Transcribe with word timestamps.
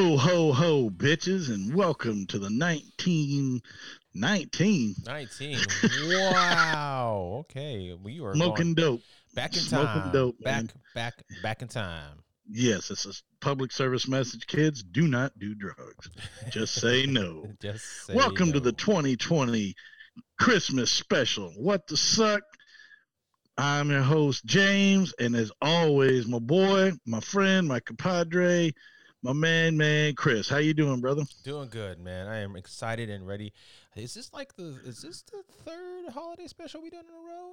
Ho, 0.00 0.16
ho, 0.16 0.52
ho, 0.54 0.88
bitches, 0.88 1.50
and 1.50 1.74
welcome 1.74 2.24
to 2.28 2.38
the 2.38 2.48
1919 2.48 3.60
19. 4.14 4.94
19. 5.04 5.58
wow. 6.08 7.40
Okay. 7.40 7.94
We 8.02 8.18
are 8.20 8.34
smoking 8.34 8.72
dope. 8.72 9.02
back 9.34 9.52
in 9.52 9.60
time. 9.60 9.68
smoking 9.68 10.10
dope, 10.10 10.40
back, 10.40 10.54
man. 10.54 10.70
back, 10.94 11.22
back 11.42 11.60
in 11.60 11.68
time. 11.68 12.22
Yes, 12.50 12.90
it's 12.90 13.04
a 13.04 13.12
public 13.44 13.72
service 13.72 14.08
message. 14.08 14.46
Kids, 14.46 14.82
do 14.82 15.06
not 15.06 15.38
do 15.38 15.54
drugs. 15.54 16.08
Just 16.48 16.76
say 16.76 17.04
no. 17.04 17.44
Just 17.60 18.06
say 18.06 18.14
welcome 18.14 18.54
to 18.54 18.60
the 18.60 18.72
2020 18.72 19.74
Christmas 20.38 20.90
special. 20.90 21.52
What 21.58 21.86
the 21.88 21.98
suck? 21.98 22.40
I'm 23.58 23.90
your 23.90 24.00
host, 24.00 24.46
James, 24.46 25.12
and 25.18 25.36
as 25.36 25.52
always, 25.60 26.26
my 26.26 26.38
boy, 26.38 26.92
my 27.04 27.20
friend, 27.20 27.68
my 27.68 27.80
compadre, 27.80 28.72
my 29.22 29.32
man, 29.32 29.76
man, 29.76 30.14
Chris. 30.14 30.48
How 30.48 30.58
you 30.58 30.74
doing, 30.74 31.00
brother? 31.00 31.22
Doing 31.44 31.68
good, 31.68 31.98
man. 31.98 32.26
I 32.26 32.38
am 32.38 32.56
excited 32.56 33.10
and 33.10 33.26
ready. 33.26 33.52
Is 33.96 34.14
this 34.14 34.32
like 34.32 34.54
the 34.56 34.78
is 34.84 35.02
this 35.02 35.22
the 35.22 35.42
third 35.64 36.12
holiday 36.12 36.46
special 36.46 36.82
we 36.82 36.90
done 36.90 37.04
in 37.04 37.14
a 37.14 37.28
row? 37.28 37.52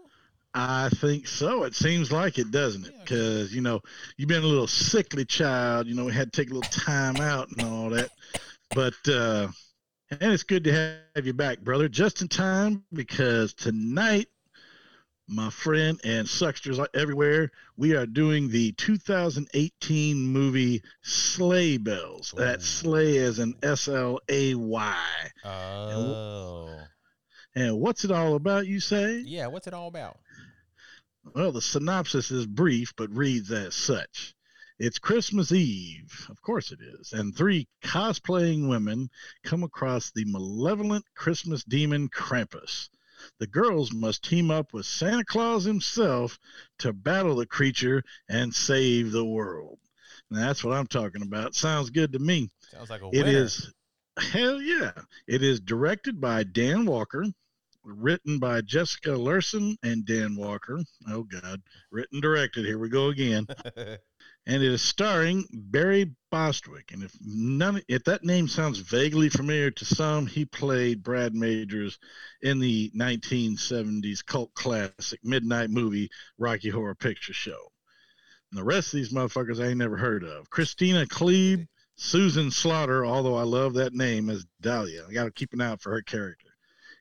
I 0.53 0.89
think 0.89 1.27
so. 1.27 1.63
It 1.63 1.75
seems 1.75 2.11
like 2.11 2.39
it, 2.39 2.51
doesn't 2.51 2.85
it? 2.85 2.93
Because 3.01 3.53
you 3.53 3.61
know 3.61 3.81
you've 4.15 4.29
been 4.29 4.43
a 4.43 4.47
little 4.47 4.67
sickly 4.67 5.25
child. 5.25 5.87
You 5.87 5.95
know 5.95 6.05
we 6.05 6.13
had 6.13 6.31
to 6.31 6.41
take 6.41 6.51
a 6.51 6.53
little 6.53 6.71
time 6.71 7.17
out 7.17 7.49
and 7.49 7.67
all 7.67 7.89
that. 7.89 8.09
But 8.73 8.95
uh, 9.09 9.49
and 10.09 10.31
it's 10.31 10.43
good 10.43 10.63
to 10.65 11.01
have 11.15 11.25
you 11.25 11.33
back, 11.33 11.59
brother. 11.59 11.89
Just 11.89 12.21
in 12.21 12.27
time 12.27 12.83
because 12.93 13.53
tonight, 13.53 14.27
my 15.27 15.49
friend 15.49 15.99
and 16.03 16.27
sucksters 16.27 16.79
everywhere, 16.93 17.51
we 17.75 17.95
are 17.95 18.05
doing 18.05 18.49
the 18.49 18.71
2018 18.73 20.17
movie 20.27 20.81
Slay 21.01 21.77
Belles. 21.77 22.33
That 22.37 22.59
oh. 22.59 22.63
sleigh 22.63 23.17
is 23.17 23.39
an 23.39 23.55
S 23.61 23.87
L 23.87 24.19
A 24.29 24.55
Y. 24.55 25.31
Oh. 25.43 26.69
And 27.55 27.79
what's 27.79 28.05
it 28.05 28.11
all 28.11 28.35
about? 28.35 28.67
You 28.67 28.79
say? 28.79 29.17
Yeah, 29.25 29.47
what's 29.47 29.67
it 29.67 29.73
all 29.73 29.87
about? 29.87 30.17
Well, 31.35 31.51
the 31.51 31.61
synopsis 31.61 32.31
is 32.31 32.45
brief 32.45 32.93
but 32.95 33.09
reads 33.09 33.51
as 33.51 33.75
such. 33.75 34.33
It's 34.79 34.99
Christmas 34.99 35.51
Eve, 35.51 36.27
of 36.29 36.39
course 36.41 36.71
it 36.71 36.79
is, 36.81 37.11
and 37.11 37.35
three 37.35 37.67
cosplaying 37.83 38.69
women 38.69 39.09
come 39.43 39.63
across 39.63 40.11
the 40.11 40.23
malevolent 40.25 41.03
Christmas 41.15 41.63
demon 41.63 42.09
Krampus. 42.09 42.89
The 43.39 43.47
girls 43.47 43.91
must 43.93 44.23
team 44.23 44.51
up 44.51 44.73
with 44.73 44.85
Santa 44.85 45.25
Claus 45.25 45.63
himself 45.63 46.37
to 46.79 46.93
battle 46.93 47.35
the 47.35 47.45
creature 47.45 48.03
and 48.29 48.53
save 48.53 49.11
the 49.11 49.25
world. 49.25 49.79
And 50.29 50.39
that's 50.39 50.63
what 50.63 50.75
I'm 50.75 50.87
talking 50.87 51.21
about. 51.21 51.55
Sounds 51.55 51.89
good 51.89 52.11
to 52.13 52.19
me. 52.19 52.49
Sounds 52.71 52.89
like 52.89 53.01
a 53.01 53.05
It 53.07 53.25
winner. 53.25 53.37
is, 53.43 53.71
hell 54.19 54.61
yeah. 54.61 54.91
It 55.27 55.41
is 55.43 55.59
directed 55.59 56.19
by 56.19 56.43
Dan 56.43 56.85
Walker, 56.85 57.25
written 57.83 58.37
by 58.39 58.59
Jessica 58.61 59.11
Larson 59.11 59.77
and 59.83 60.05
Dan 60.05 60.35
Walker. 60.35 60.79
Oh, 61.09 61.23
God. 61.23 61.61
Written, 61.91 62.19
directed. 62.19 62.65
Here 62.65 62.77
we 62.79 62.89
go 62.89 63.07
again. 63.07 63.47
And 64.49 64.63
it 64.63 64.71
is 64.71 64.81
starring 64.81 65.45
Barry 65.51 66.15
Bostwick. 66.31 66.93
And 66.93 67.03
if 67.03 67.11
none, 67.21 67.81
if 67.89 68.05
that 68.05 68.23
name 68.23 68.47
sounds 68.47 68.79
vaguely 68.79 69.27
familiar 69.27 69.71
to 69.71 69.83
some, 69.83 70.25
he 70.25 70.45
played 70.45 71.03
Brad 71.03 71.35
Majors 71.35 71.99
in 72.41 72.59
the 72.59 72.89
1970s 72.95 74.25
cult 74.25 74.53
classic 74.53 75.19
midnight 75.21 75.69
movie 75.69 76.09
Rocky 76.37 76.69
Horror 76.69 76.95
Picture 76.95 77.33
Show. 77.33 77.59
And 78.51 78.57
the 78.57 78.63
rest 78.63 78.93
of 78.93 78.99
these 78.99 79.11
motherfuckers 79.11 79.61
I 79.61 79.67
ain't 79.67 79.79
never 79.79 79.97
heard 79.97 80.23
of. 80.23 80.49
Kristina 80.49 81.05
Klebe, 81.05 81.67
Susan 81.97 82.49
Slaughter, 82.49 83.05
although 83.05 83.35
I 83.35 83.43
love 83.43 83.73
that 83.73 83.93
name 83.93 84.29
as 84.29 84.45
Dahlia. 84.61 85.03
I 85.09 85.11
got 85.11 85.25
to 85.25 85.31
keep 85.31 85.51
an 85.51 85.59
eye 85.59 85.71
out 85.71 85.81
for 85.81 85.91
her 85.91 86.01
character. 86.01 86.47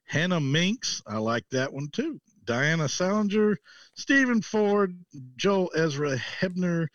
Hannah 0.09 0.41
Minx, 0.41 1.01
I 1.07 1.19
like 1.19 1.49
that 1.51 1.73
one 1.73 1.91
too. 1.93 2.21
Diana 2.45 2.89
Salinger, 2.89 3.57
Stephen 3.95 4.43
Ford, 4.43 4.97
Joel 5.37 5.71
Ezra 5.77 6.17
Hebner, 6.17 6.89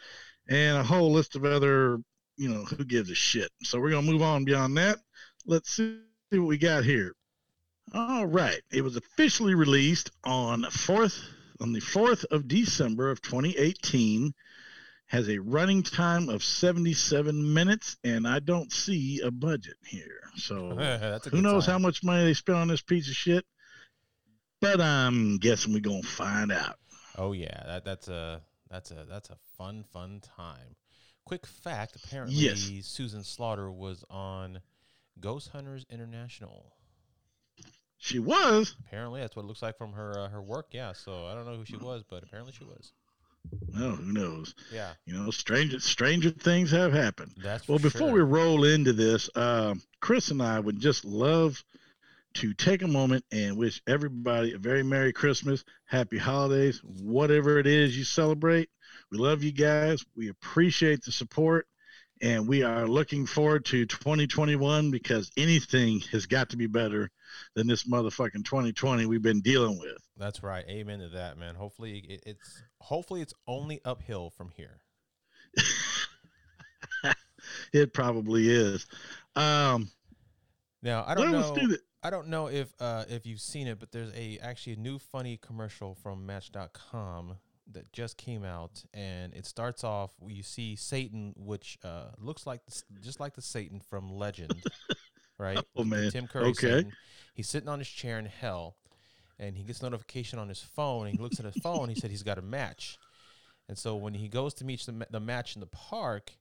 and 0.52 0.78
a 0.78 0.84
whole 0.84 1.14
list 1.14 1.38
of 1.38 1.46
other, 1.46 1.98
you 2.36 2.50
know, 2.50 2.66
who 2.66 2.84
gives 2.84 3.10
a 3.10 3.16
shit. 3.16 3.50
So 3.64 3.80
we're 3.80 3.92
going 3.92 4.06
to 4.06 4.12
move 4.12 4.22
on 4.22 4.44
beyond 4.44 4.78
that. 4.78 4.98
Let's 5.46 5.72
see 5.72 5.98
what 6.30 6.42
we 6.42 6.58
got 6.58 6.84
here. 6.84 7.14
All 7.94 8.26
right. 8.26 8.62
It 8.70 8.84
was 8.84 8.98
officially 8.98 9.56
released 9.56 10.12
on 10.26 10.64
4th 10.64 11.18
on 11.62 11.72
the 11.72 11.80
4th 11.80 12.26
of 12.32 12.48
December 12.48 13.12
of 13.12 13.22
2018 13.22 14.34
has 15.06 15.30
a 15.30 15.38
running 15.38 15.84
time 15.84 16.28
of 16.28 16.44
77 16.44 17.54
minutes 17.54 17.98
and 18.04 18.28
I 18.28 18.40
don't 18.40 18.72
see 18.72 19.22
a 19.22 19.32
budget 19.32 19.78
here. 19.86 20.22
So 20.36 21.20
who 21.32 21.42
knows 21.42 21.66
how 21.66 21.78
much 21.78 22.04
money 22.04 22.26
they 22.26 22.34
spent 22.34 22.58
on 22.58 22.68
this 22.68 22.82
piece 22.82 23.08
of 23.08 23.16
shit? 23.16 23.46
But 24.60 24.82
I'm 24.82 25.38
guessing 25.38 25.74
we're 25.74 25.80
going 25.80 26.02
to 26.02 26.08
find 26.08 26.52
out. 26.52 26.76
Oh 27.18 27.32
yeah, 27.32 27.64
that, 27.68 27.86
that's 27.86 28.08
a 28.08 28.42
that's 28.72 28.90
a 28.92 29.06
that's 29.08 29.30
a 29.30 29.38
fun 29.58 29.84
fun 29.92 30.22
time. 30.38 30.76
Quick 31.26 31.46
fact: 31.46 31.96
apparently, 31.96 32.36
Yes. 32.36 32.72
Susan 32.88 33.24
Slaughter 33.24 33.72
was 33.72 34.04
on 34.10 34.62
Ghost 35.20 35.50
Hunters 35.50 35.86
International. 35.90 36.74
She 37.98 38.18
was. 38.18 38.76
Apparently, 38.88 39.22
that's 39.22 39.36
what 39.36 39.44
it 39.44 39.48
looks 39.48 39.62
like 39.62 39.78
from 39.78 39.94
her 39.94 40.18
uh, 40.18 40.30
her 40.30 40.42
work. 40.42 40.68
Yeah, 40.72 40.94
so 40.94 41.28
I 41.28 41.36
don't 41.36 41.46
know 41.46 41.58
who 41.58 41.66
she 41.66 41.78
was, 41.78 42.04
but 42.10 42.24
apparently 42.24 42.54
she 42.58 42.64
was. 42.64 42.92
Oh, 43.76 43.92
who 43.96 44.14
knows? 44.14 44.54
Yeah, 44.72 44.92
You 45.06 45.16
know, 45.16 45.32
stranger 45.32 45.80
stranger 45.80 46.30
things 46.30 46.70
have 46.72 46.94
happened. 46.94 47.34
that's 47.38 47.68
Well, 47.68 47.80
for 47.80 47.84
before 47.84 48.08
sure. 48.10 48.14
we 48.14 48.22
roll 48.22 48.64
into 48.66 48.94
this, 48.94 49.30
um, 49.36 49.82
Chris 50.00 50.30
and 50.30 50.42
I 50.44 50.60
would 50.60 50.80
just 50.80 51.06
love 51.06 51.64
to 52.36 52.54
take 52.54 52.82
a 52.82 52.88
moment 52.88 53.26
and 53.32 53.58
wish 53.58 53.82
everybody 53.88 54.54
a 54.54 54.58
very 54.58 54.84
Merry 54.84 55.14
Christmas, 55.14 55.64
Happy 55.86 56.18
Holidays, 56.18 56.82
whatever 56.84 57.60
it 57.60 57.68
is 57.68 57.98
you 57.98 58.04
celebrate. 58.04 58.70
We 59.12 59.18
love 59.18 59.44
you 59.44 59.52
guys. 59.52 60.04
We 60.16 60.30
appreciate 60.30 61.04
the 61.04 61.12
support. 61.12 61.68
And 62.24 62.48
we 62.48 62.62
are 62.62 62.88
looking 62.88 63.26
forward 63.26 63.66
to 63.66 63.86
2021 63.88 64.92
because 64.92 65.32
anything 65.38 66.02
has 66.12 66.28
got 66.28 66.52
to 66.52 66.58
be 66.58 66.68
better 66.68 67.10
than 67.56 67.66
this 67.66 67.84
motherfucking 67.90 68.46
2020 68.46 69.08
we've 69.08 69.24
been 69.24 69.42
dealing 69.42 69.80
with. 69.80 69.98
That's 70.18 70.44
right. 70.44 70.64
Amen 70.70 71.00
to 71.00 71.10
that, 71.10 71.40
man. 71.40 71.56
Hopefully, 71.56 72.22
it's 72.28 72.62
hopefully 72.80 73.22
it's 73.22 73.34
only 73.48 73.82
uphill 73.84 74.30
from 74.30 74.52
here. 74.56 74.82
It 77.74 77.94
probably 77.94 78.50
is. 78.50 78.86
Um, 79.36 79.90
Now, 80.82 81.04
I 81.08 81.16
don't 81.16 81.32
well, 81.32 81.42
know. 81.42 81.54
let's 81.54 81.68
do. 81.68 81.78
I 82.04 82.10
don't 82.10 82.28
know 82.28 82.48
if 82.48 82.74
uh, 82.80 83.06
if 83.10 83.26
you've 83.26 83.42
seen 83.42 83.68
it, 83.68 83.80
but 83.80 83.92
there's 83.92 84.12
a 84.16 84.40
actually 84.42 84.74
a 84.74 84.78
new 84.78 84.98
funny 84.98 85.38
commercial 85.38 85.96
from 85.96 86.26
Match.com 86.26 87.38
that 87.74 87.92
just 87.94 88.18
came 88.18 88.44
out, 88.44 88.84
and 88.94 89.34
it 89.34 89.46
starts 89.46 89.84
off. 89.84 90.12
You 90.26 90.44
see 90.44 90.76
Satan, 90.76 91.34
which 91.38 91.78
uh, 91.84 92.08
looks 92.18 92.48
like 92.48 92.66
the, 92.66 92.84
just 93.02 93.20
like 93.20 93.36
the 93.36 93.42
Satan 93.42 93.80
from 93.80 94.10
Legend, 94.10 94.64
right? 95.38 95.64
Oh, 95.76 95.84
man. 95.84 96.12
Tim 96.12 96.28
Curry. 96.28 96.50
Okay. 96.50 96.70
Satan. 96.70 96.92
He's 97.34 97.48
sitting 97.48 97.70
on 97.70 97.80
his 97.80 97.88
chair 97.88 98.18
in 98.20 98.26
hell, 98.26 98.78
and 99.40 99.56
he 99.56 99.64
gets 99.64 99.82
notification 99.82 100.40
on 100.40 100.50
his 100.50 100.62
phone. 100.62 101.08
And 101.08 101.16
he 101.16 101.22
looks 101.22 101.40
at 101.40 101.46
his 101.46 101.56
phone. 101.62 101.88
He 101.88 101.96
said 101.96 102.10
he's 102.10 102.24
got 102.24 102.38
a 102.38 102.44
match, 102.44 102.98
and 103.70 103.78
so 103.78 103.96
when 103.96 104.16
he 104.16 104.28
goes 104.28 104.54
to 104.56 104.66
meet 104.66 104.82
the, 104.82 105.06
the 105.12 105.20
match 105.20 105.56
in 105.56 105.60
the 105.60 105.68
park, 105.68 106.34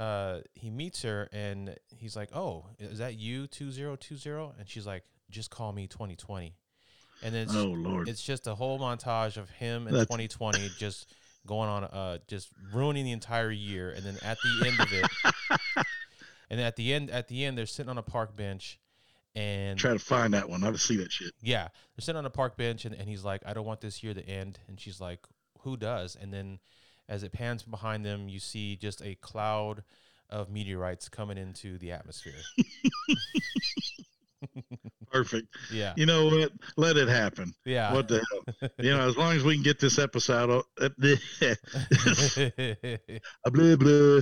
uh, 0.00 0.40
he 0.54 0.70
meets 0.70 1.02
her 1.02 1.28
and 1.32 1.76
he's 1.96 2.16
like, 2.16 2.34
"Oh, 2.34 2.66
is 2.78 2.98
that 2.98 3.16
you, 3.18 3.46
two 3.46 3.70
zero 3.70 3.96
two 3.96 4.16
zero? 4.16 4.54
And 4.58 4.68
she's 4.68 4.86
like, 4.86 5.04
"Just 5.30 5.50
call 5.50 5.72
me 5.72 5.86
2020." 5.86 6.54
And 7.22 7.34
then 7.34 7.42
it's, 7.42 7.54
Oh, 7.54 7.66
Lord. 7.66 8.08
it's 8.08 8.22
just 8.24 8.46
a 8.46 8.54
whole 8.54 8.78
montage 8.78 9.36
of 9.36 9.50
him 9.50 9.86
in 9.86 9.92
2020 9.92 10.70
just 10.78 11.12
going 11.46 11.68
on, 11.68 11.84
uh, 11.84 12.16
just 12.28 12.48
ruining 12.72 13.04
the 13.04 13.12
entire 13.12 13.50
year. 13.50 13.90
And 13.90 14.02
then 14.04 14.16
at 14.22 14.38
the 14.42 14.66
end 14.66 14.80
of 14.80 14.88
it, 14.90 15.86
and 16.50 16.60
at 16.60 16.76
the 16.76 16.94
end, 16.94 17.10
at 17.10 17.28
the 17.28 17.44
end, 17.44 17.58
they're 17.58 17.66
sitting 17.66 17.90
on 17.90 17.98
a 17.98 18.02
park 18.02 18.34
bench, 18.36 18.78
and 19.34 19.78
Try 19.78 19.92
to 19.92 19.98
find 19.98 20.32
that 20.34 20.48
one. 20.48 20.64
I 20.64 20.70
to 20.70 20.78
see 20.78 20.96
that 20.96 21.12
shit. 21.12 21.32
yeah, 21.42 21.68
they're 21.94 22.00
sitting 22.02 22.18
on 22.18 22.24
a 22.26 22.30
park 22.30 22.56
bench, 22.56 22.86
and, 22.86 22.94
and 22.94 23.06
he's 23.06 23.22
like, 23.24 23.42
I 23.44 23.52
don't 23.52 23.66
want 23.66 23.80
this 23.82 24.02
year 24.02 24.14
to 24.14 24.26
end. 24.26 24.58
And 24.66 24.80
she's 24.80 24.98
like, 25.00 25.20
Who 25.60 25.76
does? 25.76 26.16
And 26.16 26.32
then 26.32 26.58
as 27.10 27.24
it 27.24 27.32
pans 27.32 27.64
behind 27.64 28.06
them, 28.06 28.28
you 28.28 28.38
see 28.38 28.76
just 28.76 29.02
a 29.04 29.16
cloud 29.16 29.82
of 30.30 30.48
meteorites 30.48 31.08
coming 31.08 31.36
into 31.36 31.76
the 31.76 31.90
atmosphere. 31.90 32.34
Perfect. 35.12 35.48
Yeah. 35.72 35.92
You 35.96 36.06
know 36.06 36.26
what? 36.26 36.52
Let 36.76 36.96
it 36.96 37.08
happen. 37.08 37.52
Yeah. 37.66 37.92
What 37.92 38.06
the 38.08 38.22
hell? 38.30 38.70
You 38.78 38.96
know, 38.96 39.08
as 39.08 39.16
long 39.16 39.34
as 39.36 39.42
we 39.42 39.54
can 39.54 39.64
get 39.64 39.80
this 39.80 39.98
episode, 39.98 40.50
o- 40.50 40.62
uh, 40.80 40.88
blah, 43.50 43.76
blah. 43.76 44.20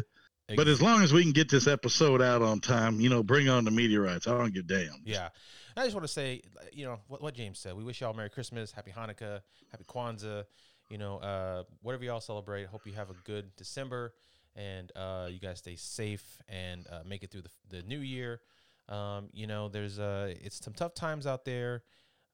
but 0.56 0.67
as 0.67 0.81
long 0.81 1.02
as 1.02 1.12
we 1.12 1.23
can 1.23 1.32
get 1.32 1.50
this 1.50 1.67
episode 1.67 2.23
out 2.23 2.40
on 2.40 2.61
time, 2.61 3.00
you 3.00 3.11
know, 3.11 3.23
bring 3.23 3.49
on 3.50 3.64
the 3.64 3.70
meteorites. 3.70 4.26
I 4.26 4.31
don't 4.38 4.55
give 4.55 4.64
a 4.64 4.69
damn. 4.69 5.02
Yeah. 5.05 5.29
I 5.76 5.85
just 5.85 5.94
want 5.94 6.06
to 6.06 6.12
say, 6.12 6.40
you 6.73 6.87
know, 6.87 6.99
what, 7.06 7.20
what 7.23 7.35
James 7.35 7.58
said. 7.61 7.76
We 7.76 7.85
wish 7.85 8.00
y'all 8.00 8.14
Merry 8.14 8.31
Christmas, 8.31 8.73
Happy 8.73 8.90
Hanukkah, 8.90 9.43
Happy 9.70 9.85
Kwanzaa, 9.85 10.44
you 10.88 10.99
know, 10.99 11.19
uh, 11.19 11.64
whatever 11.82 12.05
y'all 12.05 12.20
celebrate. 12.20 12.67
Hope 12.67 12.87
you 12.87 12.94
have 12.94 13.11
a 13.11 13.17
good 13.25 13.55
December. 13.56 14.14
and 14.56 14.90
uh, 14.96 15.29
you 15.31 15.38
guys 15.38 15.58
stay 15.58 15.76
safe 15.76 16.38
and 16.49 16.87
uh, 16.90 17.00
make 17.06 17.23
it 17.23 17.31
through 17.31 17.43
the, 17.43 17.50
the 17.69 17.82
new 17.82 18.00
year. 18.00 18.40
Um, 18.88 19.29
you 19.32 19.46
know, 19.46 19.69
there's 19.69 19.99
uh, 19.99 20.35
it's 20.40 20.62
some 20.64 20.73
tough 20.73 20.94
times 20.94 21.26
out 21.26 21.44
there, 21.44 21.82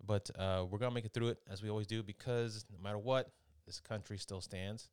but 0.05 0.31
uh, 0.39 0.65
we're 0.71 0.79
gonna 0.79 0.95
make 0.95 1.05
it 1.05 1.13
through 1.13 1.29
it 1.29 1.39
as 1.51 1.63
we 1.63 1.69
always 1.69 1.87
do 1.87 2.03
because 2.03 2.65
no 2.73 2.83
matter 2.83 2.99
what, 2.99 3.31
this 3.67 3.81
country 3.81 4.19
still 4.19 4.41
stands, 4.41 4.89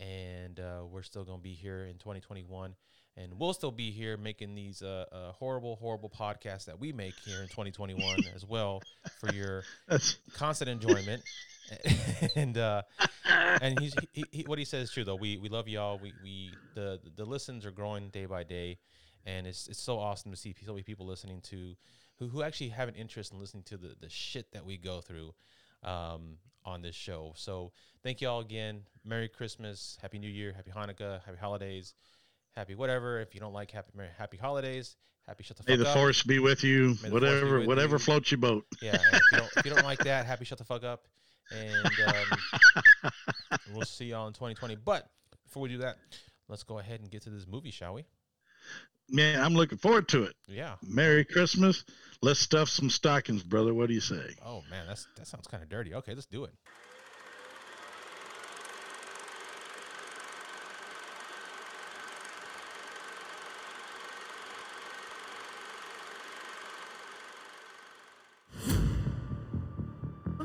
and 0.00 0.58
uh, 0.58 0.84
we're 0.84 1.02
still 1.02 1.24
gonna 1.24 1.38
be 1.38 1.54
here 1.54 1.84
in 1.84 1.96
2021, 1.98 2.74
and 3.16 3.38
we'll 3.38 3.54
still 3.54 3.70
be 3.70 3.90
here 3.90 4.16
making 4.16 4.54
these 4.54 4.82
uh, 4.82 5.06
uh, 5.10 5.32
horrible, 5.32 5.76
horrible 5.76 6.10
podcasts 6.10 6.66
that 6.66 6.78
we 6.78 6.92
make 6.92 7.14
here 7.24 7.40
in 7.40 7.48
2021 7.48 8.18
as 8.34 8.44
well 8.44 8.82
for 9.18 9.32
your 9.32 9.62
constant 10.34 10.68
enjoyment. 10.68 11.22
and 12.36 12.58
uh, 12.58 12.82
and 13.60 13.80
he's 13.80 13.94
he, 14.12 14.24
he, 14.30 14.42
what 14.42 14.58
he 14.58 14.64
says 14.64 14.88
is 14.88 14.94
true 14.94 15.04
though. 15.04 15.16
We 15.16 15.36
we 15.36 15.48
love 15.48 15.66
y'all. 15.66 15.98
We 16.00 16.12
we 16.22 16.52
the 16.74 17.00
the 17.16 17.24
listens 17.24 17.66
are 17.66 17.72
growing 17.72 18.10
day 18.10 18.26
by 18.26 18.44
day, 18.44 18.78
and 19.24 19.46
it's 19.46 19.66
it's 19.66 19.80
so 19.80 19.98
awesome 19.98 20.30
to 20.30 20.36
see 20.36 20.54
so 20.64 20.72
many 20.72 20.84
people 20.84 21.06
listening 21.06 21.40
to 21.42 21.74
who 22.18 22.28
who 22.28 22.42
actually 22.42 22.68
have 22.68 22.88
an 22.88 22.94
interest 22.94 23.32
in 23.32 23.40
listening 23.40 23.64
to 23.64 23.76
the 23.76 23.96
the 24.00 24.08
shit 24.08 24.52
that 24.52 24.64
we 24.64 24.76
go 24.76 25.00
through 25.00 25.34
um, 25.82 26.36
on 26.64 26.82
this 26.82 26.94
show. 26.94 27.32
So 27.36 27.72
thank 28.02 28.20
y'all 28.20 28.40
again. 28.40 28.82
Merry 29.04 29.28
Christmas, 29.28 29.98
Happy 30.00 30.18
New 30.18 30.30
Year, 30.30 30.52
Happy 30.52 30.70
Hanukkah, 30.70 31.24
Happy 31.24 31.38
Holidays, 31.38 31.94
Happy 32.56 32.74
whatever. 32.74 33.20
If 33.20 33.34
you 33.34 33.40
don't 33.40 33.52
like 33.52 33.70
Happy 33.70 33.90
Happy 34.16 34.36
Holidays, 34.36 34.96
Happy 35.26 35.42
shut 35.42 35.56
the 35.56 35.62
fuck 35.64 35.72
up. 35.72 35.78
may 35.78 35.84
the 35.84 35.90
up. 35.90 35.96
force 35.96 36.22
be 36.22 36.38
with 36.38 36.62
you. 36.64 36.88
May 36.88 36.92
the 36.92 36.96
force 36.96 37.08
be 37.08 37.10
Whatever, 37.14 37.58
with 37.58 37.66
whatever 37.68 37.92
you. 37.96 37.98
floats 37.98 38.30
your 38.30 38.38
boat. 38.38 38.64
Yeah, 38.80 38.94
if 39.12 39.22
you 39.32 39.38
don't 39.38 39.50
if 39.56 39.64
you 39.64 39.74
don't 39.74 39.84
like 39.84 39.98
that, 40.04 40.24
happy 40.26 40.44
shut 40.44 40.58
the 40.58 40.64
fuck 40.64 40.84
up. 40.84 41.04
And 41.50 41.86
um, 42.06 43.10
we'll 43.74 43.82
see 43.84 44.06
y'all 44.06 44.26
in 44.26 44.32
2020. 44.32 44.76
But 44.76 45.08
before 45.44 45.62
we 45.62 45.68
do 45.68 45.78
that, 45.78 45.96
let's 46.48 46.62
go 46.62 46.78
ahead 46.78 47.00
and 47.00 47.10
get 47.10 47.22
to 47.22 47.30
this 47.30 47.46
movie, 47.46 47.70
shall 47.70 47.94
we? 47.94 48.04
Man, 49.08 49.40
I'm 49.40 49.54
looking 49.54 49.78
forward 49.78 50.08
to 50.08 50.24
it. 50.24 50.34
Yeah. 50.48 50.74
Merry 50.82 51.24
Christmas. 51.24 51.84
Let's 52.22 52.40
stuff 52.40 52.68
some 52.68 52.90
stockings, 52.90 53.42
brother. 53.44 53.72
What 53.72 53.86
do 53.88 53.94
you 53.94 54.00
say? 54.00 54.34
Oh 54.44 54.62
man, 54.70 54.86
that's 54.88 55.06
that 55.16 55.26
sounds 55.26 55.46
kind 55.46 55.62
of 55.62 55.68
dirty. 55.68 55.94
Okay, 55.94 56.14
let's 56.14 56.26
do 56.26 56.44
it. 56.44 56.52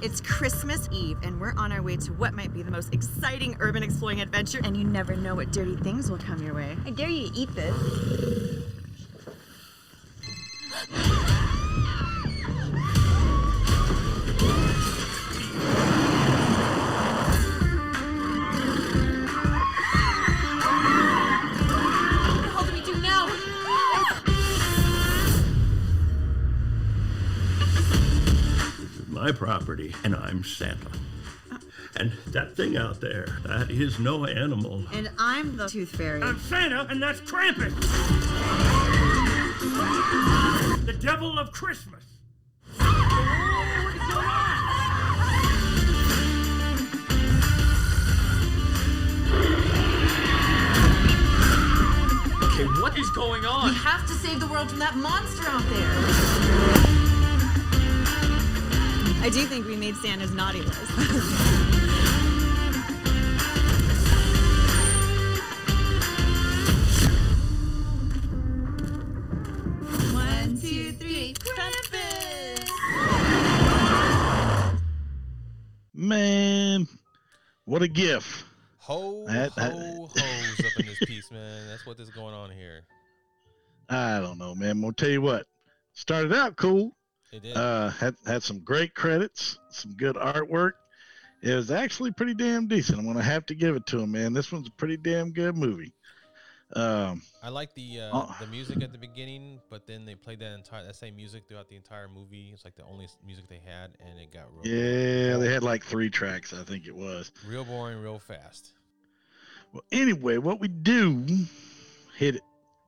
It's 0.01 0.19
Christmas 0.19 0.89
Eve, 0.91 1.19
and 1.21 1.39
we're 1.39 1.53
on 1.57 1.71
our 1.71 1.83
way 1.83 1.95
to 1.95 2.11
what 2.13 2.33
might 2.33 2.51
be 2.51 2.63
the 2.63 2.71
most 2.71 2.91
exciting 2.91 3.55
urban 3.59 3.83
exploring 3.83 4.19
adventure, 4.19 4.59
and 4.63 4.75
you 4.75 4.83
never 4.83 5.15
know 5.15 5.35
what 5.35 5.51
dirty 5.51 5.75
things 5.75 6.09
will 6.09 6.17
come 6.17 6.41
your 6.41 6.55
way. 6.55 6.75
I 6.87 6.89
dare 6.89 7.07
you 7.07 7.29
to 7.29 7.37
eat 7.37 7.53
this. 7.53 7.75
My 29.21 29.31
property, 29.31 29.93
and 30.03 30.15
I'm 30.15 30.43
Santa. 30.43 30.89
And 31.95 32.11
that 32.29 32.55
thing 32.55 32.75
out 32.75 33.01
there, 33.01 33.37
that 33.45 33.69
is 33.69 33.99
no 33.99 34.25
animal. 34.25 34.85
And 34.91 35.11
I'm 35.19 35.57
the 35.57 35.69
Tooth 35.69 35.95
Fairy. 35.95 36.23
I'm 36.23 36.39
Santa, 36.39 36.87
and 36.89 37.03
that's 37.03 37.21
Krampus! 37.21 37.75
The 40.87 40.93
devil 40.93 41.37
of 41.37 41.51
Christmas! 41.51 42.03
Okay, 52.43 52.65
what 52.81 52.97
is 52.97 53.09
going 53.11 53.45
on? 53.45 53.69
We 53.69 53.75
have 53.75 54.07
to 54.07 54.13
save 54.13 54.39
the 54.39 54.47
world 54.47 54.71
from 54.71 54.79
that 54.79 54.95
monster 54.95 55.47
out 55.47 55.61
there. 55.69 57.00
I 59.23 59.29
do 59.29 59.45
think 59.45 59.67
we 59.67 59.75
made 59.75 59.95
Santa's 59.97 60.31
naughty 60.31 60.61
list. 60.61 60.91
One, 70.13 70.57
two, 70.59 70.91
three, 70.93 71.33
Krampus! 71.35 72.69
Man, 75.93 76.87
what 77.65 77.81
a 77.83 77.87
gift. 77.87 78.45
Ho 78.79 79.25
That- 79.27 79.55
that- 79.55 79.71
ho 79.73 80.07
hoes 80.15 80.59
up 80.65 80.79
in 80.79 80.85
this 80.87 80.99
piece, 81.05 81.29
man. 81.31 81.67
That's 81.67 81.85
what 81.85 81.99
is 81.99 82.09
going 82.09 82.33
on 82.33 82.49
here. 82.51 82.81
I 83.89 84.19
don't 84.19 84.37
know, 84.37 84.55
man. 84.55 84.71
I'm 84.71 84.81
gonna 84.81 84.93
tell 84.93 85.09
you 85.09 85.21
what. 85.21 85.45
Started 85.93 86.33
out 86.33 86.55
cool. 86.55 86.95
It 87.31 87.43
did. 87.43 87.55
Uh, 87.57 87.89
had 87.89 88.15
had 88.25 88.43
some 88.43 88.59
great 88.59 88.93
credits, 88.93 89.57
some 89.69 89.93
good 89.93 90.15
artwork. 90.15 90.71
It 91.41 91.55
was 91.55 91.71
actually 91.71 92.11
pretty 92.11 92.33
damn 92.33 92.67
decent. 92.67 92.99
I'm 92.99 93.05
gonna 93.05 93.23
have 93.23 93.45
to 93.47 93.55
give 93.55 93.75
it 93.75 93.85
to 93.87 93.99
him, 93.99 94.11
man. 94.11 94.33
This 94.33 94.51
one's 94.51 94.67
a 94.67 94.71
pretty 94.71 94.97
damn 94.97 95.31
good 95.31 95.57
movie. 95.57 95.93
Um, 96.73 97.21
I 97.43 97.49
like 97.49 97.73
the 97.73 98.01
uh, 98.01 98.09
oh. 98.13 98.35
the 98.39 98.47
music 98.47 98.81
at 98.81 98.91
the 98.91 98.97
beginning, 98.97 99.59
but 99.69 99.87
then 99.87 100.05
they 100.05 100.15
played 100.15 100.39
that 100.39 100.53
entire 100.53 100.85
that 100.85 100.95
same 100.95 101.15
music 101.15 101.43
throughout 101.47 101.67
the 101.67 101.75
entire 101.75 102.07
movie. 102.07 102.51
It's 102.53 102.63
like 102.63 102.75
the 102.75 102.85
only 102.85 103.07
music 103.25 103.47
they 103.49 103.61
had, 103.65 103.91
and 103.99 104.19
it 104.19 104.31
got 104.31 104.45
real 104.53 104.65
yeah, 104.65 105.37
they 105.37 105.51
had 105.51 105.63
like 105.63 105.83
three 105.83 106.09
tracks, 106.09 106.53
I 106.53 106.63
think 106.63 106.87
it 106.87 106.95
was. 106.95 107.31
real 107.47 107.65
boring, 107.65 108.01
real 108.01 108.19
fast. 108.19 108.71
Well, 109.73 109.83
anyway, 109.91 110.37
what 110.37 110.59
we 110.59 110.67
do, 110.67 111.25
hit 112.17 112.35
it. 112.35 112.41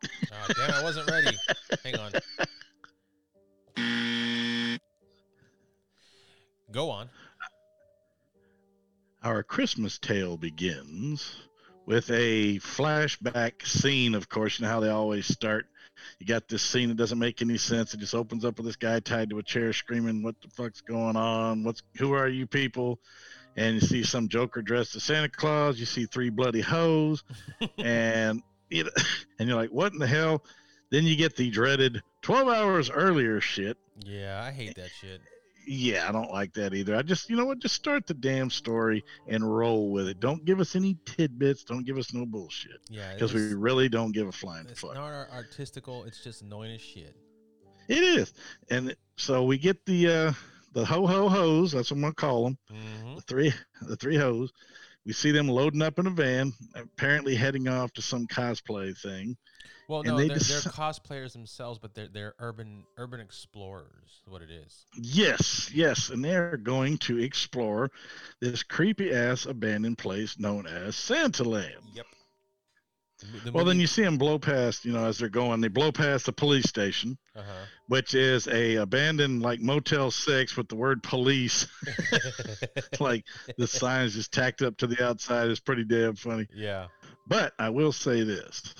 Oh, 0.05 0.53
damn, 0.53 0.71
I 0.71 0.83
wasn't 0.83 1.09
ready. 1.09 1.37
Hang 1.83 1.95
on. 1.97 2.11
Go 6.73 6.89
on. 6.89 7.07
Our 9.23 9.43
Christmas 9.43 9.99
tale 9.99 10.37
begins 10.37 11.35
with 11.85 12.09
a 12.09 12.57
flashback 12.59 13.63
scene, 13.63 14.15
of 14.15 14.27
course. 14.27 14.59
You 14.59 14.65
know 14.65 14.71
how 14.71 14.79
they 14.79 14.89
always 14.89 15.27
start. 15.27 15.67
You 16.19 16.25
got 16.25 16.47
this 16.47 16.63
scene 16.63 16.89
that 16.89 16.97
doesn't 16.97 17.19
make 17.19 17.43
any 17.43 17.59
sense. 17.59 17.93
It 17.93 17.99
just 17.99 18.15
opens 18.15 18.43
up 18.43 18.57
with 18.57 18.65
this 18.65 18.75
guy 18.75 18.99
tied 18.99 19.29
to 19.29 19.37
a 19.37 19.43
chair 19.43 19.71
screaming, 19.71 20.23
What 20.23 20.41
the 20.41 20.49
fuck's 20.49 20.81
going 20.81 21.15
on? 21.15 21.63
What's 21.63 21.83
who 21.97 22.13
are 22.13 22.27
you 22.27 22.47
people? 22.47 22.99
And 23.55 23.75
you 23.75 23.81
see 23.81 24.03
some 24.03 24.27
joker 24.27 24.63
dressed 24.63 24.95
as 24.95 25.03
Santa 25.03 25.29
Claus, 25.29 25.79
you 25.79 25.85
see 25.85 26.07
three 26.07 26.31
bloody 26.31 26.61
hoes, 26.61 27.23
and 27.77 28.41
you 28.71 28.85
know, 28.85 28.89
and 29.39 29.47
you're 29.47 29.57
like, 29.57 29.69
What 29.69 29.93
in 29.93 29.99
the 29.99 30.07
hell? 30.07 30.43
Then 30.89 31.05
you 31.05 31.15
get 31.15 31.35
the 31.35 31.51
dreaded 31.51 32.01
12 32.23 32.47
hours 32.47 32.89
earlier 32.89 33.39
shit. 33.41 33.77
Yeah, 34.03 34.43
I 34.43 34.51
hate 34.51 34.75
that 34.75 34.89
shit. 34.89 35.21
Yeah, 35.65 36.07
I 36.09 36.11
don't 36.11 36.31
like 36.31 36.53
that 36.53 36.73
either. 36.73 36.95
I 36.95 37.01
just, 37.01 37.29
you 37.29 37.35
know 37.35 37.45
what, 37.45 37.59
just 37.59 37.75
start 37.75 38.05
the 38.07 38.13
damn 38.13 38.49
story 38.49 39.03
and 39.27 39.43
roll 39.55 39.91
with 39.91 40.07
it. 40.07 40.19
Don't 40.19 40.43
give 40.45 40.59
us 40.59 40.75
any 40.75 40.97
tidbits. 41.05 41.63
Don't 41.63 41.85
give 41.85 41.97
us 41.97 42.13
no 42.13 42.25
bullshit 42.25 42.81
Yeah, 42.89 43.13
because 43.13 43.33
we 43.33 43.53
really 43.53 43.87
don't 43.89 44.11
give 44.11 44.27
a 44.27 44.31
flying 44.31 44.67
It's 44.67 44.81
fuck. 44.81 44.95
not 44.95 45.03
ar- 45.03 45.29
artistical. 45.31 46.03
It's 46.03 46.23
just 46.23 46.41
annoying 46.41 46.73
as 46.73 46.81
shit. 46.81 47.15
It 47.89 48.01
is, 48.03 48.33
and 48.69 48.95
so 49.17 49.43
we 49.43 49.57
get 49.57 49.85
the 49.85 50.07
uh 50.07 50.33
the 50.71 50.85
ho 50.85 51.05
ho 51.05 51.27
hoes. 51.27 51.73
That's 51.73 51.91
what 51.91 51.97
I'm 51.97 52.01
gonna 52.01 52.13
call 52.13 52.43
them. 52.45 52.57
hmm 52.69 53.15
The 53.15 53.21
three, 53.21 53.53
the 53.81 53.95
three 53.97 54.15
hoes. 54.15 54.51
We 55.05 55.11
see 55.11 55.31
them 55.31 55.49
loading 55.49 55.81
up 55.81 55.99
in 55.99 56.07
a 56.07 56.09
van, 56.09 56.53
apparently 56.75 57.35
heading 57.35 57.67
off 57.67 57.91
to 57.93 58.01
some 58.01 58.25
cosplay 58.27 58.97
thing. 58.97 59.35
Well, 59.89 59.99
And 60.01 60.09
no, 60.09 60.17
they 60.17 60.27
they're, 60.29 60.37
they're 60.37 60.59
cosplayers 60.61 61.33
themselves, 61.33 61.79
but 61.79 61.93
they're 61.93 62.07
they're 62.07 62.33
urban 62.39 62.83
urban 62.97 63.19
explorers. 63.19 64.21
is 64.25 64.31
What 64.31 64.41
it 64.41 64.49
is. 64.51 64.85
Yes, 64.95 65.69
yes, 65.73 66.09
and 66.09 66.23
they're 66.23 66.57
going 66.57 66.97
to 66.99 67.19
explore 67.19 67.91
this 68.39 68.63
creepy 68.63 69.11
ass 69.13 69.45
abandoned 69.45 69.97
place 69.97 70.39
known 70.39 70.67
as 70.67 70.95
Santa 70.95 71.43
Land. 71.43 71.73
Yep. 71.93 72.05
The 73.45 73.51
Well, 73.53 73.63
then 73.63 73.79
you 73.79 73.87
see 73.87 74.01
them 74.03 74.17
blow 74.17 74.37
past, 74.37 74.83
you 74.83 74.91
know, 74.91 75.05
as 75.05 75.17
they're 75.17 75.29
going. 75.29 75.61
They 75.61 75.69
blow 75.69 75.93
past 75.93 76.25
the 76.25 76.33
police 76.33 76.67
station, 76.67 77.17
Uh-huh. 77.35 77.65
which 77.87 78.15
is 78.15 78.47
a 78.49 78.75
abandoned 78.75 79.41
like 79.41 79.61
Motel 79.61 80.11
Six 80.11 80.57
with 80.57 80.67
the 80.67 80.75
word 80.75 81.01
police, 81.03 81.67
like 82.99 83.25
the 83.57 83.67
signs 83.67 84.15
just 84.15 84.33
tacked 84.33 84.61
up 84.61 84.75
to 84.77 84.87
the 84.87 85.01
outside. 85.05 85.49
is 85.49 85.59
pretty 85.61 85.85
damn 85.85 86.15
funny. 86.15 86.47
yeah. 86.53 86.87
But 87.25 87.53
I 87.57 87.69
will 87.69 87.93
say 87.93 88.23
this: 88.23 88.75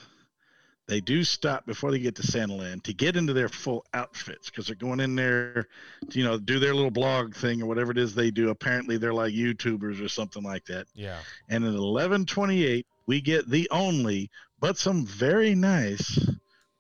they 0.88 1.00
do 1.00 1.24
stop 1.24 1.66
before 1.66 1.92
they 1.92 2.00
get 2.00 2.16
to 2.16 2.24
Santa 2.24 2.56
Land 2.56 2.84
to 2.84 2.94
get 2.94 3.16
into 3.16 3.32
their 3.32 3.48
full 3.48 3.86
outfits 3.94 4.50
because 4.50 4.68
they're 4.68 4.76
going 4.76 5.00
in 5.00 5.16
there, 5.16 5.68
to, 6.10 6.20
you 6.20 6.26
know, 6.26 6.38
do 6.38 6.60
their 6.60 6.76
little 6.76 6.92
blog 6.92 7.34
thing 7.34 7.62
or 7.62 7.68
whatever 7.68 7.92
it 7.92 7.98
is 7.98 8.14
they 8.14 8.32
do. 8.32 8.50
Apparently, 8.50 8.98
they're 8.98 9.14
like 9.14 9.34
YouTubers 9.34 10.04
or 10.04 10.10
something 10.10 10.44
like 10.44 10.66
that. 10.66 10.88
Yeah. 10.94 11.20
And 11.50 11.64
at 11.64 11.74
11:28, 11.74 12.86
we 13.08 13.22
get 13.22 13.50
the 13.50 13.70
only, 13.72 14.30
but 14.60 14.78
some 14.78 15.06
very 15.06 15.56
nice, 15.56 16.20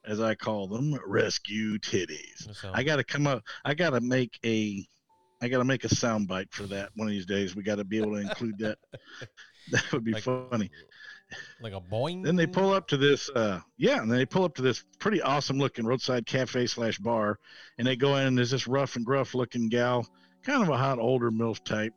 as 0.06 0.20
I 0.20 0.36
call 0.36 0.68
them, 0.68 1.00
rescue 1.06 1.78
titties. 1.78 2.54
So, 2.56 2.72
I 2.74 2.84
got 2.84 2.98
to 2.98 3.06
come 3.06 3.26
up. 3.26 3.44
I 3.64 3.74
got 3.74 3.92
to 3.92 4.02
make 4.02 4.38
a. 4.46 4.86
I 5.42 5.50
got 5.50 5.58
to 5.58 5.66
make 5.66 5.84
a 5.84 5.90
soundbite 5.90 6.52
for 6.52 6.64
that 6.64 6.90
one 6.96 7.08
of 7.08 7.12
these 7.12 7.26
days. 7.26 7.54
We 7.54 7.64
got 7.64 7.76
to 7.76 7.84
be 7.84 7.98
able 7.98 8.12
to 8.12 8.22
include 8.22 8.58
that. 8.60 8.78
That 9.72 9.94
would 9.94 10.04
be 10.04 10.12
like, 10.12 10.24
funny. 10.24 10.70
Like 11.62 11.74
a 11.74 11.82
boing. 11.82 12.24
Then 12.24 12.36
they 12.36 12.48
pull 12.48 12.72
up 12.74 12.88
to 12.90 12.98
this, 12.98 13.30
uh, 13.30 13.60
yeah, 13.78 14.02
and 14.02 14.12
they 14.12 14.26
pull 14.26 14.44
up 14.44 14.56
to 14.56 14.62
this 14.62 14.84
pretty 15.00 15.22
awesome 15.22 15.58
looking 15.58 15.86
roadside 15.86 16.26
cafe 16.26 16.68
slash 16.68 16.98
bar, 16.98 17.40
and 17.78 17.88
they 17.88 17.96
go 17.96 18.16
in 18.18 18.28
and 18.28 18.38
there's 18.38 18.52
this 18.52 18.68
rough 18.68 18.96
and 18.96 19.06
gruff 19.06 19.34
looking 19.36 19.70
gal, 19.70 20.08
kind 20.44 20.62
of 20.64 20.70
a 20.70 20.78
hot 20.78 21.00
older 21.00 21.32
milf 21.32 21.64
type, 21.64 21.94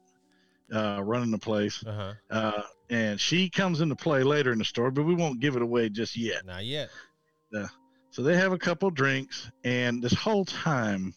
uh, 0.73 1.01
running 1.03 1.31
the 1.31 1.39
place, 1.39 1.85
Uh 1.87 1.93
huh. 1.93 2.13
uh, 2.31 2.63
and 2.91 3.21
she 3.21 3.51
comes 3.51 3.81
into 3.81 3.97
play 3.97 4.23
later 4.23 4.53
in 4.53 4.59
the 4.59 4.65
story, 4.65 4.91
but 4.91 5.05
we 5.05 5.15
won't 5.15 5.41
give 5.41 5.57
it 5.57 5.63
away 5.63 5.89
just 5.89 6.17
yet. 6.17 6.45
Not 6.47 6.65
yet. 6.65 6.91
So 8.11 8.23
they 8.23 8.37
have 8.37 8.53
a 8.53 8.59
couple 8.59 8.89
drinks, 8.91 9.51
and 9.65 10.03
this 10.03 10.15
whole 10.15 10.47
time, 10.47 11.13